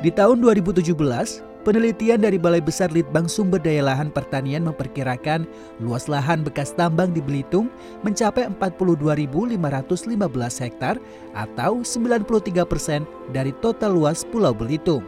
Di 0.04 0.12
tahun 0.12 0.36
2017, 0.44 1.53
penelitian 1.64 2.20
dari 2.20 2.36
Balai 2.36 2.60
Besar 2.60 2.92
Litbang 2.92 3.26
Sumber 3.26 3.58
Daya 3.58 3.82
Lahan 3.82 4.12
Pertanian 4.12 4.68
memperkirakan 4.68 5.48
luas 5.80 6.06
lahan 6.06 6.44
bekas 6.44 6.76
tambang 6.76 7.10
di 7.10 7.24
Belitung 7.24 7.72
mencapai 8.04 8.46
42.515 8.60 9.58
hektar 10.60 11.00
atau 11.32 11.80
93 11.80 12.68
persen 12.68 13.08
dari 13.32 13.50
total 13.64 13.96
luas 13.96 14.22
Pulau 14.28 14.52
Belitung. 14.52 15.02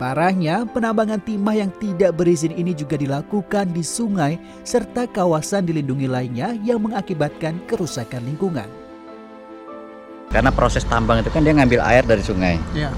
Parahnya, 0.00 0.66
penambangan 0.66 1.22
timah 1.22 1.54
yang 1.54 1.70
tidak 1.78 2.18
berizin 2.18 2.50
ini 2.58 2.74
juga 2.74 2.98
dilakukan 2.98 3.70
di 3.70 3.86
sungai 3.86 4.34
serta 4.66 5.06
kawasan 5.06 5.62
dilindungi 5.68 6.10
lainnya 6.10 6.58
yang 6.66 6.82
mengakibatkan 6.82 7.62
kerusakan 7.70 8.24
lingkungan. 8.26 8.66
Karena 10.32 10.48
proses 10.50 10.82
tambang 10.88 11.20
itu 11.20 11.28
kan 11.28 11.44
dia 11.44 11.54
ngambil 11.54 11.84
air 11.84 12.02
dari 12.02 12.24
sungai, 12.24 12.56
Ya. 12.74 12.90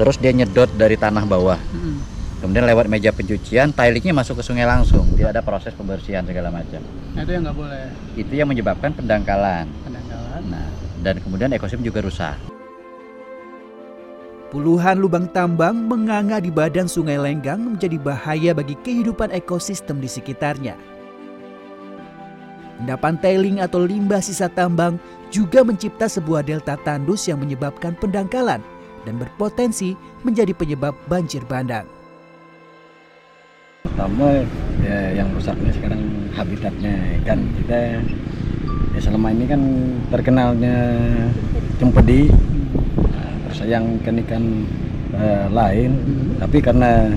Terus 0.00 0.16
dia 0.16 0.32
nyedot 0.32 0.72
dari 0.80 0.96
tanah 0.96 1.28
bawah. 1.28 1.60
Hmm. 1.76 2.00
Kemudian 2.40 2.64
lewat 2.64 2.88
meja 2.88 3.12
pencucian, 3.12 3.68
tilingnya 3.76 4.16
masuk 4.16 4.40
ke 4.40 4.42
sungai 4.48 4.64
langsung, 4.64 5.04
tidak 5.12 5.36
ada 5.36 5.42
proses 5.44 5.76
pembersihan 5.76 6.24
segala 6.24 6.48
macam. 6.48 6.80
Nah, 7.12 7.20
itu 7.20 7.36
yang 7.36 7.44
nggak 7.44 7.58
boleh 7.60 7.84
Itu 8.16 8.32
yang 8.32 8.48
menyebabkan 8.48 8.96
pendangkalan. 8.96 9.68
pendangkalan. 9.84 10.40
Nah, 10.48 10.72
dan 11.04 11.20
kemudian 11.20 11.52
ekosistem 11.52 11.84
juga 11.84 12.00
rusak. 12.00 12.32
Puluhan 14.48 15.04
lubang 15.04 15.28
tambang 15.28 15.76
menganga 15.84 16.40
di 16.40 16.48
badan 16.48 16.88
Sungai 16.88 17.20
Lenggang 17.20 17.60
menjadi 17.60 18.00
bahaya 18.00 18.56
bagi 18.56 18.80
kehidupan 18.80 19.36
ekosistem 19.36 20.00
di 20.00 20.08
sekitarnya. 20.08 20.80
Endapan 22.80 23.20
tailing 23.20 23.60
atau 23.60 23.84
limbah 23.84 24.24
sisa 24.24 24.48
tambang 24.48 24.96
juga 25.28 25.60
mencipta 25.60 26.08
sebuah 26.08 26.40
delta 26.40 26.80
tandus 26.80 27.28
yang 27.28 27.36
menyebabkan 27.36 27.92
pendangkalan 28.00 28.64
dan 29.04 29.16
berpotensi 29.16 29.96
menjadi 30.22 30.52
penyebab 30.52 30.94
banjir 31.08 31.44
bandang. 31.48 31.86
pertama 33.80 34.32
ya, 34.80 35.12
yang 35.12 35.28
rusaknya 35.36 35.72
sekarang 35.76 36.00
habitatnya. 36.32 37.20
Kan 37.24 37.52
kita 37.60 38.00
ya 38.96 39.00
selama 39.00 39.28
ini 39.32 39.44
kan 39.44 39.60
terkenalnya 40.08 40.76
cempedi 41.76 42.32
nah, 42.96 43.32
terus 43.44 43.60
yang 43.68 43.84
ikan-ikan 44.00 44.64
eh, 45.16 45.46
lain. 45.52 45.90
Tapi 46.40 46.58
karena 46.64 47.12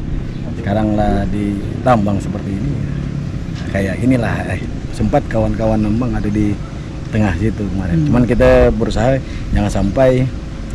sekarang 0.59 0.95
lah 0.99 1.23
ditambang 1.31 2.19
seperti 2.19 2.51
ini 2.51 2.71
nah, 2.75 2.99
kayak 3.71 3.95
inilah. 4.03 4.35
Eh, 4.51 4.63
sempat 4.93 5.25
kawan-kawan 5.25 5.81
nambang 5.81 6.13
ada 6.13 6.29
di 6.29 6.53
tengah 7.09 7.33
situ 7.37 7.65
kemarin. 7.65 7.97
Cuman 8.09 8.23
kita 8.25 8.69
berusaha 8.73 9.17
jangan 9.53 9.71
sampai 9.71 10.25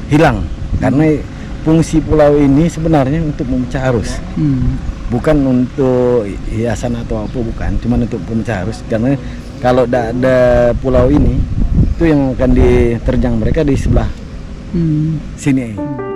hilang 0.09 0.45
karena 0.81 1.21
fungsi 1.63 2.01
pulau 2.01 2.37
ini 2.41 2.67
sebenarnya 2.71 3.21
untuk 3.21 3.45
memecah 3.49 3.93
arus. 3.93 4.17
Hmm. 4.35 4.81
Bukan 5.09 5.41
untuk 5.41 6.29
hiasan 6.53 6.93
atau 7.01 7.25
apa 7.25 7.39
bukan, 7.41 7.81
cuma 7.81 7.97
untuk 7.97 8.21
pemecah 8.29 8.65
arus 8.65 8.85
karena 8.93 9.17
kalau 9.61 9.89
tidak 9.89 10.13
ada 10.17 10.37
pulau 10.77 11.09
ini 11.09 11.41
itu 11.97 12.13
yang 12.13 12.37
akan 12.37 12.51
diterjang 12.53 13.35
mereka 13.41 13.65
di 13.65 13.75
sebelah 13.77 14.09
Hmm. 14.69 15.17
sini. 15.41 16.08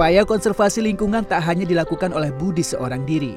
Upaya 0.00 0.24
konservasi 0.24 0.80
lingkungan 0.80 1.28
tak 1.28 1.44
hanya 1.44 1.68
dilakukan 1.68 2.16
oleh 2.16 2.32
Budi 2.32 2.64
seorang 2.64 3.04
diri. 3.04 3.36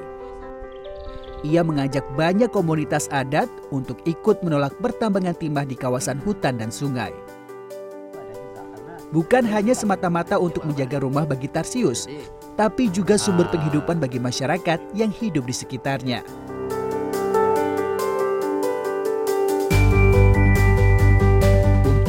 Ia 1.43 1.59
mengajak 1.59 2.07
banyak 2.15 2.55
komunitas 2.55 3.11
adat 3.11 3.51
untuk 3.67 3.99
ikut 4.07 4.39
menolak 4.47 4.71
pertambangan 4.79 5.35
timah 5.35 5.67
di 5.67 5.75
kawasan 5.75 6.23
hutan 6.23 6.55
dan 6.55 6.71
sungai. 6.71 7.11
Bukan 9.11 9.43
hanya 9.43 9.75
semata-mata 9.75 10.39
untuk 10.39 10.63
menjaga 10.63 11.03
rumah 11.03 11.27
bagi 11.27 11.51
Tarsius, 11.51 12.07
tapi 12.55 12.87
juga 12.87 13.19
sumber 13.19 13.51
penghidupan 13.51 13.99
bagi 13.99 14.23
masyarakat 14.23 14.79
yang 14.95 15.11
hidup 15.11 15.43
di 15.43 15.51
sekitarnya. 15.51 16.23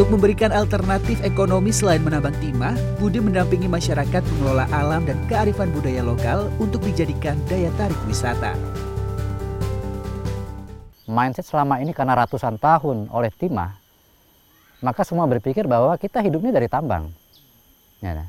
Untuk 0.04 0.20
memberikan 0.20 0.52
alternatif 0.52 1.16
ekonomi 1.24 1.72
selain 1.72 2.04
menambang 2.04 2.36
timah, 2.36 2.76
Budi 3.00 3.24
mendampingi 3.24 3.72
masyarakat 3.72 4.20
mengelola 4.36 4.68
alam 4.68 5.00
dan 5.08 5.16
kearifan 5.32 5.72
budaya 5.72 6.04
lokal 6.04 6.52
untuk 6.60 6.84
dijadikan 6.84 7.40
daya 7.48 7.72
tarik 7.80 7.96
wisata. 8.04 8.52
mindset 11.08 11.48
selama 11.48 11.80
ini 11.80 11.96
karena 11.96 12.20
ratusan 12.20 12.60
tahun 12.60 13.08
oleh 13.08 13.32
timah, 13.32 13.80
maka 14.84 15.08
semua 15.08 15.24
berpikir 15.24 15.64
bahwa 15.64 15.96
kita 15.96 16.20
hidupnya 16.20 16.52
dari 16.52 16.68
tambang. 16.68 17.08
Ya, 18.04 18.12
nah. 18.12 18.28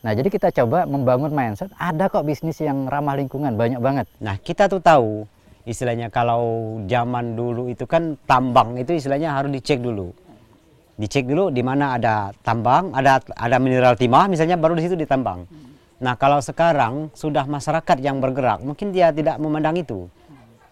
Nah, 0.00 0.12
jadi 0.16 0.32
kita 0.32 0.56
coba 0.56 0.88
membangun 0.88 1.36
mindset, 1.36 1.68
ada 1.76 2.08
kok 2.08 2.24
bisnis 2.24 2.64
yang 2.64 2.88
ramah 2.88 3.12
lingkungan, 3.20 3.60
banyak 3.60 3.76
banget. 3.76 4.08
Nah, 4.24 4.40
kita 4.40 4.72
tuh 4.72 4.80
tahu 4.80 5.28
istilahnya 5.68 6.08
kalau 6.08 6.80
zaman 6.88 7.36
dulu 7.36 7.68
itu 7.68 7.84
kan 7.84 8.16
tambang 8.24 8.80
itu 8.80 8.96
istilahnya 8.96 9.36
harus 9.36 9.52
dicek 9.52 9.84
dulu. 9.84 10.27
Dicek 10.98 11.30
dulu 11.30 11.54
di 11.54 11.62
mana 11.62 11.94
ada 11.94 12.34
tambang, 12.42 12.90
ada 12.90 13.22
ada 13.38 13.56
mineral 13.62 13.94
timah 13.94 14.26
misalnya 14.26 14.58
baru 14.58 14.74
di 14.74 14.82
situ 14.82 14.98
ditambang. 14.98 15.46
Nah, 16.02 16.18
kalau 16.18 16.42
sekarang 16.42 17.14
sudah 17.14 17.46
masyarakat 17.46 18.02
yang 18.02 18.18
bergerak, 18.18 18.62
mungkin 18.66 18.90
dia 18.90 19.14
tidak 19.14 19.38
memandang 19.38 19.78
itu. 19.78 20.10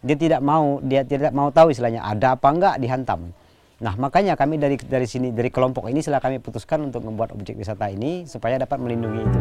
Dia 0.02 0.18
tidak 0.18 0.42
mau 0.42 0.82
dia 0.82 1.06
tidak 1.06 1.30
mau 1.30 1.54
tahu 1.54 1.70
istilahnya 1.70 2.02
ada 2.02 2.34
apa 2.34 2.46
enggak 2.50 2.74
dihantam. 2.82 3.30
Nah, 3.78 3.94
makanya 3.94 4.34
kami 4.34 4.58
dari 4.58 4.74
dari 4.74 5.06
sini 5.06 5.30
dari 5.30 5.46
kelompok 5.46 5.86
ini 5.86 6.02
setelah 6.02 6.18
kami 6.18 6.42
putuskan 6.42 6.82
untuk 6.82 7.06
membuat 7.06 7.30
objek 7.30 7.54
wisata 7.54 7.86
ini 7.86 8.26
supaya 8.26 8.58
dapat 8.58 8.82
melindungi 8.82 9.20
itu. 9.22 9.40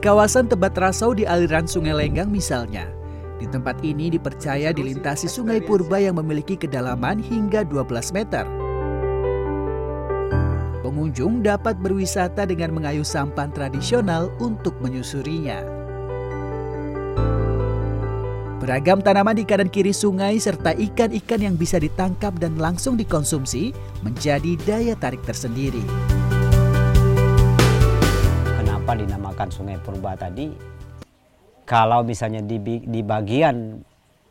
Kawasan 0.00 0.48
Tebat 0.48 0.72
Rasau 0.80 1.12
di 1.12 1.28
aliran 1.28 1.68
Sungai 1.68 1.92
Lenggang 1.92 2.32
misalnya. 2.32 2.99
Di 3.40 3.48
tempat 3.48 3.80
ini 3.80 4.12
dipercaya 4.12 4.68
dilintasi 4.68 5.24
sungai 5.24 5.64
purba 5.64 5.96
yang 5.96 6.20
memiliki 6.20 6.60
kedalaman 6.60 7.16
hingga 7.24 7.64
12 7.64 8.12
meter. 8.12 8.44
Pengunjung 10.84 11.40
dapat 11.40 11.80
berwisata 11.80 12.44
dengan 12.44 12.76
mengayuh 12.76 13.06
sampan 13.06 13.48
tradisional 13.48 14.28
untuk 14.44 14.76
menyusurinya. 14.84 15.64
Beragam 18.60 19.00
tanaman 19.00 19.40
di 19.40 19.48
kanan 19.48 19.72
kiri 19.72 19.96
sungai 19.96 20.36
serta 20.36 20.76
ikan-ikan 20.76 21.40
yang 21.40 21.56
bisa 21.56 21.80
ditangkap 21.80 22.36
dan 22.36 22.60
langsung 22.60 22.92
dikonsumsi 22.92 23.72
menjadi 24.04 24.52
daya 24.68 24.92
tarik 25.00 25.24
tersendiri. 25.24 25.80
Kenapa 28.60 29.00
dinamakan 29.00 29.48
Sungai 29.48 29.80
Purba 29.80 30.12
tadi? 30.12 30.79
Kalau 31.70 32.02
misalnya 32.02 32.42
di, 32.42 32.58
di 32.82 33.00
bagian 33.06 33.78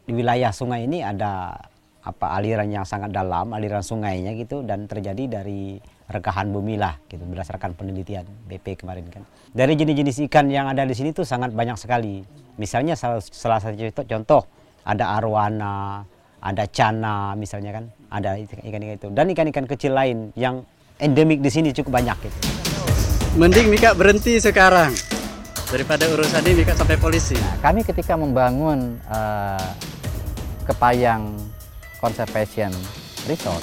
di 0.04 0.12
wilayah 0.12 0.52
sungai 0.52 0.84
ini 0.84 1.00
ada 1.00 1.56
apa 2.04 2.36
aliran 2.36 2.68
yang 2.68 2.84
sangat 2.84 3.16
dalam, 3.16 3.56
aliran 3.56 3.80
sungainya 3.80 4.36
gitu 4.36 4.60
dan 4.68 4.92
terjadi 4.92 5.40
dari 5.40 5.80
rekahan 6.12 6.52
bumi 6.52 6.76
lah 6.76 7.00
gitu 7.08 7.24
berdasarkan 7.24 7.80
penelitian 7.80 8.28
BP 8.44 8.84
kemarin 8.84 9.08
kan. 9.08 9.24
Dari 9.56 9.72
jenis-jenis 9.80 10.28
ikan 10.28 10.52
yang 10.52 10.68
ada 10.68 10.84
di 10.84 10.92
sini 10.92 11.16
tuh 11.16 11.24
sangat 11.24 11.56
banyak 11.56 11.80
sekali. 11.80 12.28
Misalnya 12.60 13.00
salah, 13.00 13.24
salah 13.24 13.64
satu 13.64 13.80
contoh, 13.88 14.04
contoh 14.04 14.42
ada 14.84 15.16
arwana, 15.16 16.04
ada 16.44 16.68
cana 16.68 17.40
misalnya 17.40 17.72
kan, 17.72 17.88
ada 18.12 18.36
ikan-ikan 18.36 19.00
itu 19.00 19.08
dan 19.16 19.32
ikan-ikan 19.32 19.64
kecil 19.64 19.96
lain 19.96 20.36
yang 20.36 20.68
endemik 21.00 21.40
di 21.40 21.48
sini 21.48 21.72
cukup 21.72 22.04
banyak 22.04 22.20
gitu. 22.20 22.38
Mending 23.40 23.72
Mika 23.72 23.96
berhenti 23.96 24.44
sekarang 24.44 24.92
daripada 25.70 26.10
urusan 26.10 26.42
ini 26.50 26.66
Mika 26.66 26.74
sampai 26.74 26.98
polisi. 26.98 27.38
Nah, 27.38 27.62
kami 27.62 27.86
ketika 27.86 28.18
membangun 28.18 28.98
eh, 29.06 29.70
Kepayang 30.66 31.38
Conservation 32.02 32.74
Resort, 33.30 33.62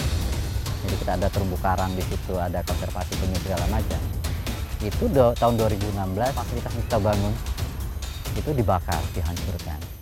jadi 0.87 0.95
kita 1.03 1.13
ada 1.19 1.27
terumbu 1.31 1.59
karang 1.59 1.91
di 1.99 2.03
situ, 2.07 2.35
ada 2.39 2.63
konservasi 2.63 3.13
penyu 3.19 3.39
segala 3.43 3.67
macam. 3.71 3.99
Itu 4.83 5.11
do, 5.11 5.35
tahun 5.35 5.59
2016 5.59 5.95
fasilitas 6.31 6.73
kita 6.87 6.99
bangun 7.03 7.35
itu 8.37 8.51
dibakar, 8.55 9.01
dihancurkan. 9.17 9.96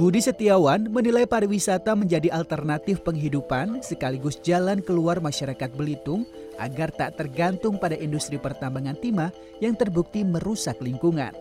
Budi 0.00 0.16
Setiawan 0.24 0.88
menilai 0.88 1.28
pariwisata 1.28 1.92
menjadi 1.92 2.32
alternatif 2.32 3.04
penghidupan 3.04 3.84
sekaligus 3.84 4.40
jalan 4.40 4.80
keluar 4.80 5.20
masyarakat 5.20 5.68
Belitung 5.76 6.24
agar 6.56 6.88
tak 6.88 7.20
tergantung 7.20 7.76
pada 7.76 8.00
industri 8.00 8.40
pertambangan 8.40 8.96
timah 8.96 9.28
yang 9.60 9.76
terbukti 9.76 10.24
merusak 10.24 10.80
lingkungan. 10.80 11.36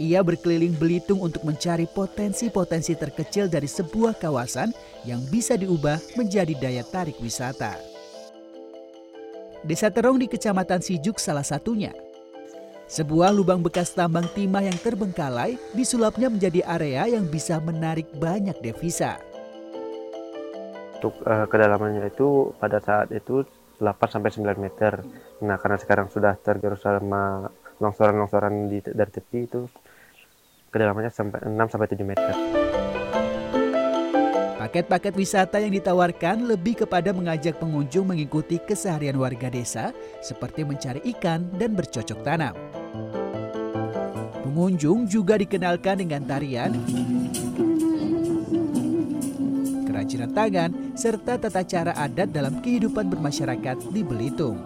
Ia 0.00 0.24
berkeliling 0.24 0.72
Belitung 0.80 1.20
untuk 1.20 1.44
mencari 1.44 1.84
potensi-potensi 1.84 2.96
terkecil 2.96 3.52
dari 3.52 3.68
sebuah 3.68 4.16
kawasan 4.16 4.72
yang 5.04 5.20
bisa 5.28 5.60
diubah 5.60 6.00
menjadi 6.16 6.56
daya 6.56 6.80
tarik 6.80 7.20
wisata. 7.20 7.76
Desa 9.60 9.92
Terong 9.92 10.16
di 10.16 10.32
Kecamatan 10.32 10.80
Sijuk 10.80 11.20
salah 11.20 11.44
satunya. 11.44 11.92
Sebuah 12.90 13.30
lubang 13.30 13.62
bekas 13.62 13.94
tambang 13.94 14.26
timah 14.34 14.66
yang 14.66 14.74
terbengkalai 14.74 15.54
disulapnya 15.78 16.26
menjadi 16.26 16.66
area 16.66 17.06
yang 17.06 17.22
bisa 17.22 17.62
menarik 17.62 18.10
banyak 18.18 18.58
devisa. 18.58 19.14
Untuk 20.98 21.14
eh, 21.22 21.46
kedalamannya 21.46 22.10
itu 22.10 22.50
pada 22.58 22.82
saat 22.82 23.14
itu 23.14 23.46
8 23.78 23.94
sampai 24.10 24.34
9 24.34 24.58
meter. 24.58 25.06
Nah, 25.46 25.54
karena 25.62 25.78
sekarang 25.78 26.10
sudah 26.10 26.34
tergerus 26.42 26.82
sama 26.82 27.46
longsoran-longsoran 27.78 28.66
di, 28.66 28.82
dari 28.82 29.10
tepi 29.14 29.38
itu 29.46 29.70
kedalamannya 30.74 31.14
sampai 31.14 31.46
6 31.46 31.70
sampai 31.70 31.88
7 31.94 32.02
meter. 32.02 32.34
Paket-paket 34.58 35.14
wisata 35.14 35.62
yang 35.62 35.72
ditawarkan 35.78 36.46
lebih 36.46 36.82
kepada 36.82 37.14
mengajak 37.14 37.54
pengunjung 37.62 38.10
mengikuti 38.10 38.58
keseharian 38.58 39.14
warga 39.14 39.46
desa 39.46 39.94
seperti 40.18 40.66
mencari 40.66 41.06
ikan 41.14 41.46
dan 41.54 41.78
bercocok 41.78 42.18
tanam. 42.26 42.69
Pengunjung 44.50 45.06
juga 45.06 45.38
dikenalkan 45.38 46.02
dengan 46.02 46.26
tarian, 46.26 46.74
kerajinan 49.86 50.34
tangan, 50.34 50.70
serta 50.98 51.38
tata 51.38 51.62
cara 51.62 51.94
adat 51.94 52.34
dalam 52.34 52.58
kehidupan 52.58 53.14
bermasyarakat 53.14 53.94
di 53.94 54.02
Belitung. 54.02 54.58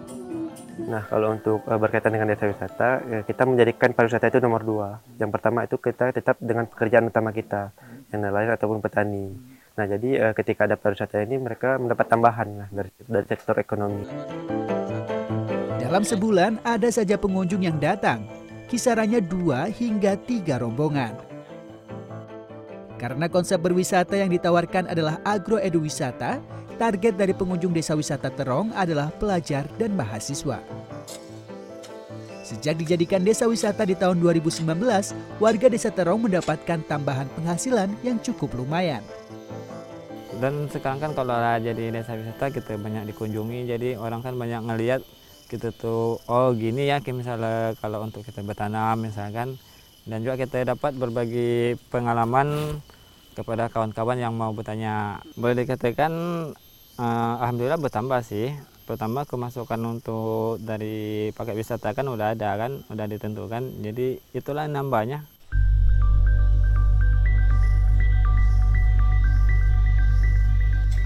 Nah, 0.89 1.05
kalau 1.05 1.37
untuk 1.37 1.61
eh, 1.69 1.77
berkaitan 1.77 2.17
dengan 2.17 2.33
desa 2.33 2.49
wisata, 2.49 2.89
eh, 3.05 3.21
kita 3.29 3.45
menjadikan 3.45 3.93
pariwisata 3.93 4.25
itu 4.33 4.41
nomor 4.41 4.65
dua. 4.65 4.89
Yang 5.21 5.37
pertama 5.37 5.69
itu 5.69 5.77
kita 5.77 6.09
tetap 6.09 6.41
dengan 6.41 6.65
pekerjaan 6.65 7.05
utama 7.05 7.29
kita, 7.29 7.69
yang 8.09 8.25
nelayan 8.25 8.57
ataupun 8.57 8.81
petani. 8.81 9.37
Nah, 9.77 9.85
jadi 9.85 10.09
eh, 10.17 10.33
ketika 10.33 10.65
ada 10.65 10.81
pariwisata 10.81 11.21
ini 11.21 11.37
mereka 11.37 11.77
mendapat 11.77 12.09
tambahan 12.09 12.49
nah, 12.57 12.69
dari, 12.73 12.89
dari 13.05 13.25
sektor 13.29 13.53
ekonomi. 13.61 14.01
Dalam 15.77 16.01
sebulan 16.01 16.65
ada 16.65 16.89
saja 16.89 17.21
pengunjung 17.21 17.61
yang 17.61 17.77
datang, 17.77 18.25
kisarannya 18.75 19.23
dua 19.23 19.71
hingga 19.71 20.19
tiga 20.19 20.59
rombongan. 20.59 21.15
Karena 22.99 23.31
konsep 23.31 23.55
berwisata 23.63 24.19
yang 24.19 24.27
ditawarkan 24.27 24.91
adalah 24.91 25.23
agroeduwisata, 25.23 26.43
target 26.75 27.15
dari 27.15 27.31
pengunjung 27.31 27.71
desa 27.71 27.95
wisata 27.95 28.27
Terong 28.27 28.75
adalah 28.75 29.15
pelajar 29.15 29.63
dan 29.79 29.95
mahasiswa. 29.95 30.59
Sejak 32.43 32.75
dijadikan 32.75 33.23
desa 33.23 33.47
wisata 33.47 33.87
di 33.87 33.95
tahun 33.95 34.19
2019, 34.19 34.67
warga 35.39 35.67
desa 35.71 35.87
Terong 35.87 36.27
mendapatkan 36.27 36.83
tambahan 36.83 37.31
penghasilan 37.31 37.95
yang 38.03 38.19
cukup 38.19 38.59
lumayan. 38.59 39.01
Dan 40.35 40.67
sekarang 40.67 40.99
kan 40.99 41.11
kalau 41.15 41.39
jadi 41.63 41.95
desa 41.95 42.11
wisata 42.19 42.51
kita 42.51 42.75
banyak 42.75 43.07
dikunjungi, 43.15 43.71
jadi 43.71 43.95
orang 43.95 44.19
kan 44.19 44.35
banyak 44.35 44.61
ngelihat 44.67 45.01
gitu 45.47 45.69
tuh, 45.75 46.17
oh 46.25 46.47
gini 46.57 46.89
ya 46.89 46.99
misalnya 47.01 47.77
kalau 47.77 48.01
untuk 48.01 48.25
kita 48.25 48.41
bertanam 48.41 48.97
misalkan, 48.97 49.61
dan 50.05 50.21
juga 50.21 50.41
kita 50.41 50.75
dapat 50.75 50.97
berbagi 50.97 51.77
pengalaman 51.89 52.77
kepada 53.35 53.67
kawan-kawan 53.67 54.17
yang 54.17 54.33
mau 54.33 54.55
bertanya. 54.55 55.19
Boleh 55.35 55.67
dikatakan 55.67 56.11
uh, 56.97 57.33
alhamdulillah 57.43 57.81
bertambah 57.81 58.23
sih. 58.23 58.55
Pertama 58.85 59.25
kemasukan 59.25 59.81
untuk 59.81 60.61
dari 60.61 61.33
paket 61.33 61.57
wisata 61.57 61.97
kan 61.97 62.05
udah 62.05 62.37
ada 62.37 62.53
kan 62.53 62.85
udah 62.85 63.05
ditentukan. 63.09 63.81
Jadi 63.81 64.21
itulah 64.31 64.69
nambahnya 64.69 65.25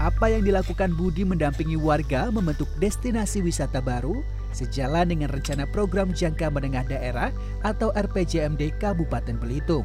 apa 0.00 0.32
yang 0.32 0.40
dilakukan 0.40 0.96
Budi 0.96 1.28
mendampingi 1.28 1.76
warga 1.76 2.32
membentuk 2.32 2.66
destinasi 2.80 3.44
wisata 3.44 3.84
baru 3.84 4.24
sejalan 4.56 5.12
dengan 5.12 5.28
rencana 5.28 5.68
program 5.68 6.16
jangka 6.16 6.48
menengah 6.48 6.88
daerah 6.88 7.28
atau 7.60 7.92
RPJMD 7.92 8.80
Kabupaten 8.80 9.36
Belitung. 9.36 9.84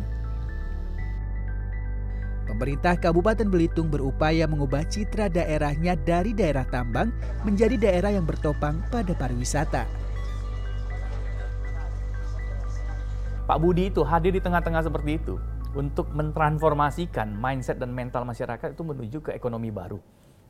Pemerintah 2.47 2.95
Kabupaten 2.95 3.43
Belitung 3.51 3.91
berupaya 3.91 4.47
mengubah 4.47 4.87
citra 4.87 5.27
daerahnya 5.27 5.99
dari 5.99 6.31
daerah 6.31 6.63
tambang 6.63 7.11
menjadi 7.43 7.75
daerah 7.75 8.15
yang 8.15 8.23
bertopang 8.23 8.79
pada 8.87 9.11
pariwisata. 9.11 9.83
Pak 13.45 13.57
Budi 13.59 13.91
itu 13.91 14.01
hadir 14.07 14.31
di 14.31 14.39
tengah-tengah 14.39 14.87
seperti 14.87 15.19
itu 15.19 15.35
untuk 15.75 16.07
mentransformasikan 16.15 17.35
mindset 17.35 17.75
dan 17.75 17.91
mental 17.91 18.23
masyarakat 18.23 18.71
itu 18.71 18.83
menuju 18.87 19.17
ke 19.19 19.31
ekonomi 19.35 19.75
baru 19.75 19.99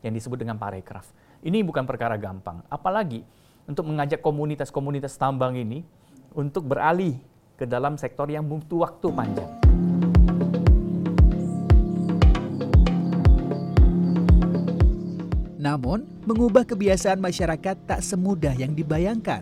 yang 0.05 0.13
disebut 0.13 0.37
dengan 0.37 0.61
parekraf. 0.61 1.09
Ini 1.41 1.65
bukan 1.65 1.89
perkara 1.89 2.13
gampang, 2.15 2.61
apalagi 2.69 3.25
untuk 3.65 3.89
mengajak 3.89 4.21
komunitas-komunitas 4.21 5.17
tambang 5.17 5.57
ini 5.57 5.81
untuk 6.37 6.69
beralih 6.69 7.17
ke 7.57 7.65
dalam 7.65 7.97
sektor 7.97 8.29
yang 8.29 8.45
butuh 8.45 8.85
waktu 8.85 9.07
panjang. 9.09 9.51
Namun, 15.57 16.05
mengubah 16.29 16.61
kebiasaan 16.61 17.17
masyarakat 17.17 17.89
tak 17.89 18.05
semudah 18.05 18.53
yang 18.53 18.77
dibayangkan. 18.77 19.41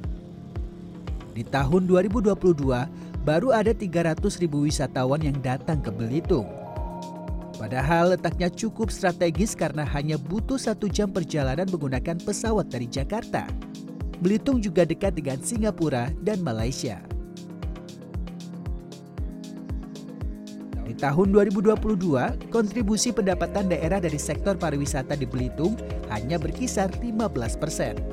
Di 1.36 1.44
tahun 1.44 1.84
2022, 1.84 3.12
baru 3.24 3.56
ada 3.56 3.72
300 3.72 4.20
ribu 4.44 4.68
wisatawan 4.68 5.24
yang 5.24 5.40
datang 5.40 5.80
ke 5.80 5.90
Belitung. 5.90 6.48
Padahal 7.56 8.12
letaknya 8.12 8.52
cukup 8.52 8.92
strategis 8.92 9.56
karena 9.56 9.88
hanya 9.88 10.20
butuh 10.20 10.60
satu 10.60 10.92
jam 10.92 11.08
perjalanan 11.08 11.64
menggunakan 11.72 12.20
pesawat 12.20 12.68
dari 12.68 12.92
Jakarta. 12.92 13.48
Belitung 14.20 14.60
juga 14.60 14.84
dekat 14.84 15.16
dengan 15.16 15.40
Singapura 15.40 16.12
dan 16.20 16.44
Malaysia. 16.44 17.00
Di 20.84 20.92
tahun 21.00 21.32
2022, 21.32 22.52
kontribusi 22.52 23.16
pendapatan 23.16 23.72
daerah 23.72 24.04
dari 24.04 24.20
sektor 24.20 24.60
pariwisata 24.60 25.16
di 25.16 25.24
Belitung 25.24 25.80
hanya 26.12 26.36
berkisar 26.36 26.92
15 27.00 27.56
persen. 27.56 28.13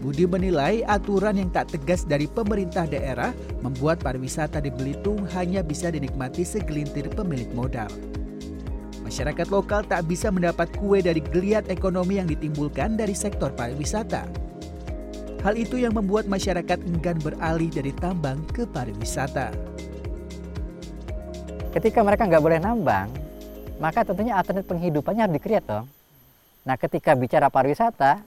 Budi 0.00 0.24
menilai 0.24 0.80
aturan 0.88 1.36
yang 1.36 1.52
tak 1.52 1.76
tegas 1.76 2.08
dari 2.08 2.24
pemerintah 2.24 2.88
daerah 2.88 3.36
membuat 3.60 4.00
pariwisata 4.00 4.58
di 4.64 4.72
Belitung 4.72 5.28
hanya 5.36 5.60
bisa 5.60 5.92
dinikmati 5.92 6.40
segelintir 6.40 7.12
pemilik 7.12 7.48
modal. 7.52 7.92
Masyarakat 9.04 9.46
lokal 9.52 9.84
tak 9.84 10.08
bisa 10.08 10.32
mendapat 10.32 10.72
kue 10.80 11.04
dari 11.04 11.20
geliat 11.20 11.68
ekonomi 11.68 12.16
yang 12.16 12.30
ditimbulkan 12.30 12.96
dari 12.96 13.12
sektor 13.12 13.52
pariwisata. 13.52 14.24
Hal 15.44 15.56
itu 15.56 15.80
yang 15.80 15.92
membuat 15.92 16.28
masyarakat 16.28 16.80
enggan 16.88 17.20
beralih 17.20 17.68
dari 17.68 17.92
tambang 17.96 18.40
ke 18.52 18.64
pariwisata 18.64 19.70
ketika 21.70 22.02
mereka 22.02 22.26
nggak 22.26 22.42
boleh 22.42 22.58
nambang, 22.58 23.08
maka 23.78 24.02
tentunya 24.02 24.34
alternatif 24.34 24.66
penghidupannya 24.66 25.22
harus 25.26 25.36
dikreat 25.38 25.64
dong. 25.64 25.86
Nah, 26.66 26.76
ketika 26.76 27.14
bicara 27.16 27.48
pariwisata, 27.48 28.20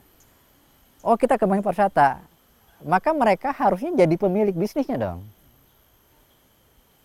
oh 1.04 1.20
kita 1.20 1.36
kembali 1.36 1.60
pariwisata, 1.60 2.24
maka 2.88 3.12
mereka 3.12 3.52
harusnya 3.52 3.92
jadi 3.92 4.16
pemilik 4.16 4.56
bisnisnya 4.56 4.96
dong. 4.96 5.20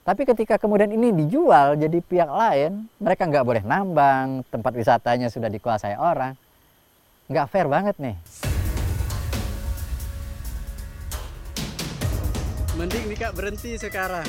Tapi 0.07 0.23
ketika 0.25 0.55
kemudian 0.55 0.89
ini 0.89 1.11
dijual 1.13 1.75
jadi 1.75 1.99
pihak 1.99 2.31
lain, 2.31 2.87
mereka 2.97 3.27
nggak 3.27 3.45
boleh 3.45 3.61
nambang, 3.61 4.41
tempat 4.47 4.71
wisatanya 4.73 5.27
sudah 5.27 5.51
dikuasai 5.51 5.99
orang. 5.99 6.33
Nggak 7.29 7.45
fair 7.51 7.67
banget 7.69 7.93
nih. 7.99 8.15
Mending 12.79 13.05
nih 13.11 13.17
kak 13.19 13.35
berhenti 13.35 13.75
sekarang 13.75 14.25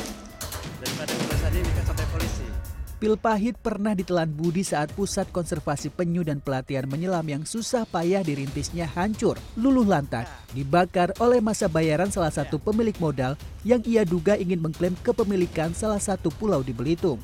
daripada 0.82 1.12
urusan 1.14 1.52
ini 1.54 1.70
kan 1.70 1.84
sampai 1.86 2.06
polisi. 2.10 2.59
Pil 3.00 3.16
pahit 3.16 3.56
pernah 3.56 3.96
ditelan 3.96 4.28
Budi 4.28 4.60
saat 4.60 4.92
pusat 4.92 5.24
konservasi 5.32 5.88
penyu 5.88 6.20
dan 6.20 6.36
pelatihan 6.36 6.84
menyelam 6.84 7.24
yang 7.24 7.48
susah 7.48 7.88
payah 7.88 8.20
dirintisnya 8.20 8.84
hancur, 8.84 9.40
luluh 9.56 9.88
lantak, 9.88 10.28
dibakar 10.52 11.16
oleh 11.16 11.40
masa 11.40 11.64
bayaran 11.64 12.12
salah 12.12 12.28
satu 12.28 12.60
pemilik 12.60 12.92
modal 13.00 13.40
yang 13.64 13.80
ia 13.88 14.04
duga 14.04 14.36
ingin 14.36 14.60
mengklaim 14.60 14.92
kepemilikan 15.00 15.72
salah 15.72 15.96
satu 15.96 16.28
pulau 16.28 16.60
di 16.60 16.76
Belitung. 16.76 17.16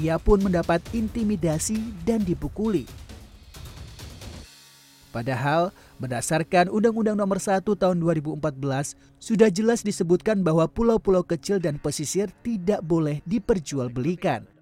Ia 0.00 0.16
pun 0.16 0.40
mendapat 0.40 0.80
intimidasi 0.96 1.76
dan 2.00 2.24
dipukuli. 2.24 2.88
Padahal 5.12 5.76
berdasarkan 6.00 6.72
Undang-Undang 6.72 7.20
Nomor 7.20 7.36
1 7.36 7.68
Tahun 7.68 7.96
2014 8.00 8.40
sudah 9.20 9.52
jelas 9.52 9.84
disebutkan 9.84 10.40
bahwa 10.40 10.64
pulau-pulau 10.72 11.20
kecil 11.20 11.60
dan 11.60 11.76
pesisir 11.76 12.32
tidak 12.40 12.80
boleh 12.80 13.20
diperjualbelikan. 13.28 14.53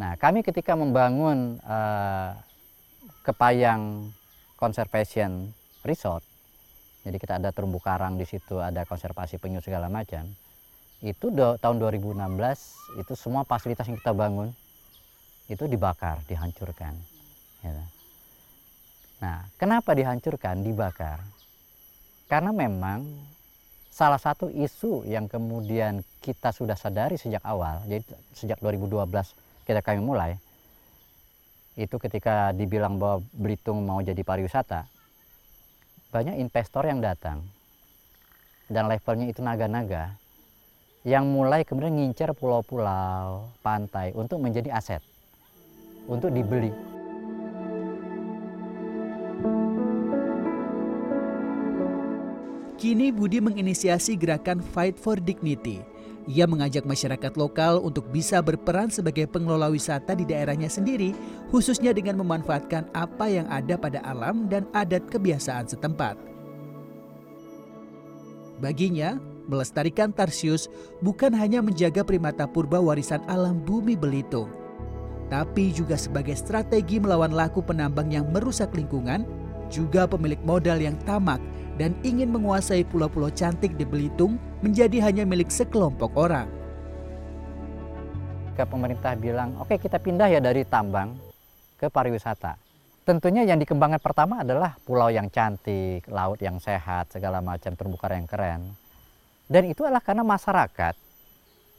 Nah, 0.00 0.16
kami 0.16 0.40
ketika 0.40 0.72
membangun 0.72 1.60
uh, 1.60 2.32
Kepayang 3.20 4.08
Conservation 4.56 5.52
Resort, 5.84 6.24
jadi 7.04 7.20
kita 7.20 7.36
ada 7.36 7.52
terumbu 7.52 7.76
karang 7.84 8.16
di 8.16 8.24
situ, 8.24 8.64
ada 8.64 8.88
konservasi 8.88 9.36
penyu 9.36 9.60
segala 9.60 9.92
macam. 9.92 10.24
Itu 11.04 11.28
do, 11.28 11.60
tahun 11.60 11.76
2016 11.84 12.16
itu 12.96 13.12
semua 13.12 13.44
fasilitas 13.44 13.84
yang 13.92 14.00
kita 14.00 14.16
bangun 14.16 14.48
itu 15.52 15.68
dibakar, 15.68 16.24
dihancurkan. 16.24 16.96
Ya. 17.60 17.84
Nah, 19.20 19.38
kenapa 19.60 19.92
dihancurkan, 19.92 20.64
dibakar? 20.64 21.20
Karena 22.24 22.56
memang 22.56 23.04
salah 23.92 24.20
satu 24.20 24.48
isu 24.48 25.04
yang 25.04 25.28
kemudian 25.28 26.00
kita 26.24 26.56
sudah 26.56 26.76
sadari 26.76 27.20
sejak 27.20 27.44
awal, 27.44 27.84
jadi 27.84 28.00
sejak 28.32 28.64
2012 28.64 29.49
kita 29.64 29.80
kami 29.84 30.00
mulai, 30.00 30.36
itu 31.76 31.96
ketika 31.96 32.52
dibilang 32.52 33.00
bahwa 33.00 33.24
Belitung 33.32 33.84
mau 33.84 34.00
jadi 34.04 34.20
pariwisata, 34.20 34.84
banyak 36.10 36.42
investor 36.42 36.84
yang 36.84 36.98
datang 36.98 37.40
dan 38.70 38.90
levelnya 38.90 39.30
itu 39.30 39.40
naga-naga 39.42 40.14
yang 41.06 41.24
mulai 41.24 41.64
kemudian 41.64 41.96
ngincer 41.96 42.36
pulau-pulau 42.36 43.48
pantai 43.64 44.12
untuk 44.12 44.36
menjadi 44.42 44.74
aset 44.76 45.00
untuk 46.04 46.28
dibeli 46.28 46.70
Kini 52.80 53.12
Budi 53.12 53.44
menginisiasi 53.44 54.16
gerakan 54.16 54.64
Fight 54.64 54.96
for 54.96 55.20
Dignity. 55.20 55.84
Ia 56.28 56.44
mengajak 56.44 56.84
masyarakat 56.84 57.32
lokal 57.40 57.80
untuk 57.80 58.12
bisa 58.12 58.44
berperan 58.44 58.92
sebagai 58.92 59.24
pengelola 59.24 59.72
wisata 59.72 60.12
di 60.12 60.28
daerahnya 60.28 60.68
sendiri, 60.68 61.16
khususnya 61.48 61.96
dengan 61.96 62.20
memanfaatkan 62.20 62.92
apa 62.92 63.26
yang 63.30 63.48
ada 63.48 63.80
pada 63.80 64.04
alam 64.04 64.44
dan 64.50 64.68
adat 64.76 65.08
kebiasaan 65.08 65.64
setempat. 65.64 66.20
Baginya, 68.60 69.16
melestarikan 69.48 70.12
Tarsius 70.12 70.68
bukan 71.00 71.32
hanya 71.32 71.64
menjaga 71.64 72.04
primata 72.04 72.44
purba 72.44 72.76
warisan 72.76 73.24
alam 73.24 73.56
bumi 73.64 73.96
Belitung, 73.96 74.52
tapi 75.32 75.72
juga 75.72 75.96
sebagai 75.96 76.36
strategi 76.36 77.00
melawan 77.00 77.32
laku 77.32 77.64
penambang 77.64 78.12
yang 78.12 78.28
merusak 78.28 78.76
lingkungan, 78.76 79.24
juga 79.72 80.04
pemilik 80.04 80.38
modal 80.44 80.76
yang 80.82 80.98
tamak 81.08 81.40
dan 81.80 81.96
ingin 82.04 82.28
menguasai 82.28 82.84
pulau-pulau 82.84 83.32
cantik 83.32 83.72
di 83.80 83.88
Belitung 83.88 84.36
menjadi 84.60 85.00
hanya 85.08 85.24
milik 85.24 85.48
sekelompok 85.48 86.12
orang. 86.12 86.44
Ke 88.52 88.68
pemerintah 88.68 89.16
bilang, 89.16 89.56
oke 89.56 89.72
okay, 89.72 89.88
kita 89.88 89.96
pindah 89.96 90.28
ya 90.28 90.44
dari 90.44 90.68
tambang 90.68 91.16
ke 91.80 91.88
pariwisata. 91.88 92.60
tentunya 93.00 93.42
yang 93.48 93.56
dikembangkan 93.56 93.98
pertama 93.98 94.44
adalah 94.44 94.76
pulau 94.84 95.08
yang 95.08 95.32
cantik, 95.32 96.04
laut 96.12 96.36
yang 96.44 96.60
sehat, 96.60 97.08
segala 97.10 97.40
macam 97.40 97.72
terumbu 97.72 97.96
karang 97.96 98.22
yang 98.22 98.28
keren. 98.28 98.60
Dan 99.48 99.72
itu 99.72 99.82
adalah 99.82 100.04
karena 100.04 100.22
masyarakat 100.22 100.94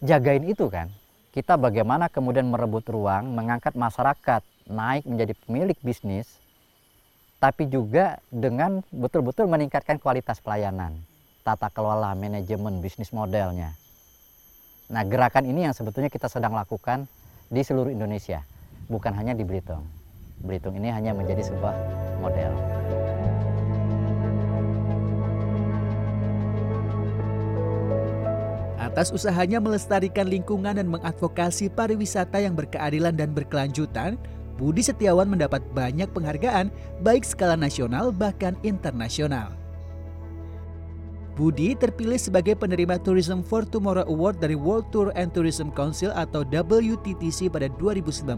jagain 0.01 0.43
itu 0.49 0.65
kan. 0.67 0.89
Kita 1.31 1.55
bagaimana 1.55 2.11
kemudian 2.11 2.49
merebut 2.49 2.83
ruang, 2.89 3.31
mengangkat 3.31 3.77
masyarakat 3.77 4.43
naik 4.67 5.07
menjadi 5.07 5.31
pemilik 5.45 5.77
bisnis, 5.79 6.41
tapi 7.41 7.65
juga 7.65 8.21
dengan 8.29 8.85
betul-betul 8.93 9.49
meningkatkan 9.49 9.97
kualitas 9.97 10.37
pelayanan, 10.37 10.93
tata 11.41 11.73
kelola, 11.73 12.13
manajemen, 12.13 12.85
bisnis 12.85 13.09
modelnya. 13.09 13.73
Nah 14.93 15.01
gerakan 15.01 15.49
ini 15.49 15.65
yang 15.65 15.73
sebetulnya 15.73 16.13
kita 16.13 16.29
sedang 16.29 16.53
lakukan 16.53 17.09
di 17.49 17.65
seluruh 17.65 17.89
Indonesia, 17.89 18.45
bukan 18.85 19.17
hanya 19.17 19.33
di 19.33 19.41
Belitung. 19.41 19.81
Belitung 20.45 20.77
ini 20.77 20.93
hanya 20.93 21.17
menjadi 21.17 21.49
sebuah 21.49 21.73
model. 22.21 22.53
Atas 28.77 29.09
usahanya 29.09 29.57
melestarikan 29.57 30.29
lingkungan 30.29 30.77
dan 30.77 30.85
mengadvokasi 30.85 31.73
pariwisata 31.73 32.37
yang 32.37 32.53
berkeadilan 32.53 33.17
dan 33.17 33.33
berkelanjutan, 33.33 34.21
Budi 34.61 34.85
Setiawan 34.85 35.25
mendapat 35.25 35.65
banyak 35.73 36.05
penghargaan 36.13 36.69
baik 37.01 37.25
skala 37.25 37.57
nasional 37.57 38.13
bahkan 38.13 38.53
internasional. 38.61 39.57
Budi 41.33 41.73
terpilih 41.73 42.21
sebagai 42.21 42.53
penerima 42.53 43.01
Tourism 43.01 43.41
for 43.41 43.65
Tomorrow 43.65 44.05
Award 44.05 44.37
dari 44.37 44.53
World 44.53 44.93
Tour 44.93 45.09
and 45.17 45.33
Tourism 45.33 45.73
Council 45.73 46.13
atau 46.13 46.45
WTTC 46.45 47.49
pada 47.49 47.65
2019. 47.81 48.37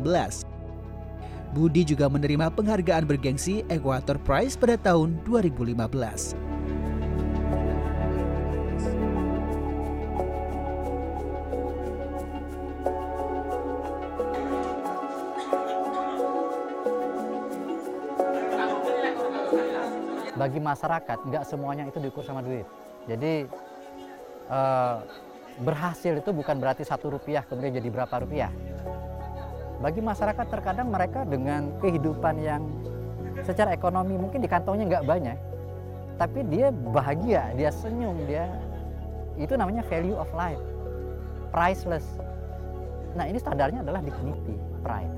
Budi 1.51 1.83
juga 1.83 2.07
menerima 2.07 2.47
penghargaan 2.55 3.03
bergengsi 3.03 3.67
Equator 3.67 4.15
Prize 4.23 4.55
pada 4.55 4.79
tahun 4.79 5.19
2015. 5.27 6.52
Bagi 20.43 20.59
masyarakat 20.59 21.17
nggak 21.23 21.43
semuanya 21.47 21.87
itu 21.87 22.03
diukur 22.03 22.19
sama 22.27 22.43
duit. 22.43 22.67
Jadi 23.07 23.47
eh, 24.51 24.97
berhasil 25.63 26.19
itu 26.19 26.29
bukan 26.35 26.59
berarti 26.59 26.83
satu 26.83 27.15
rupiah 27.15 27.47
kemudian 27.47 27.79
jadi 27.79 27.87
berapa 27.87 28.15
rupiah. 28.19 28.51
Bagi 29.79 30.03
masyarakat 30.03 30.47
terkadang 30.51 30.91
mereka 30.91 31.23
dengan 31.23 31.71
kehidupan 31.79 32.35
yang 32.43 32.63
secara 33.47 33.71
ekonomi 33.71 34.19
mungkin 34.19 34.43
di 34.43 34.51
kantongnya 34.51 34.99
nggak 34.99 35.07
banyak, 35.07 35.37
tapi 36.19 36.39
dia 36.51 36.71
bahagia, 36.71 37.55
dia 37.55 37.71
senyum, 37.71 38.15
dia 38.27 38.47
itu 39.39 39.55
namanya 39.55 39.83
value 39.87 40.15
of 40.15 40.27
life, 40.35 40.61
priceless. 41.55 42.05
Nah 43.15 43.27
ini 43.27 43.39
standarnya 43.39 43.83
adalah 43.83 43.99
dignity, 44.03 44.55
pride. 44.83 45.13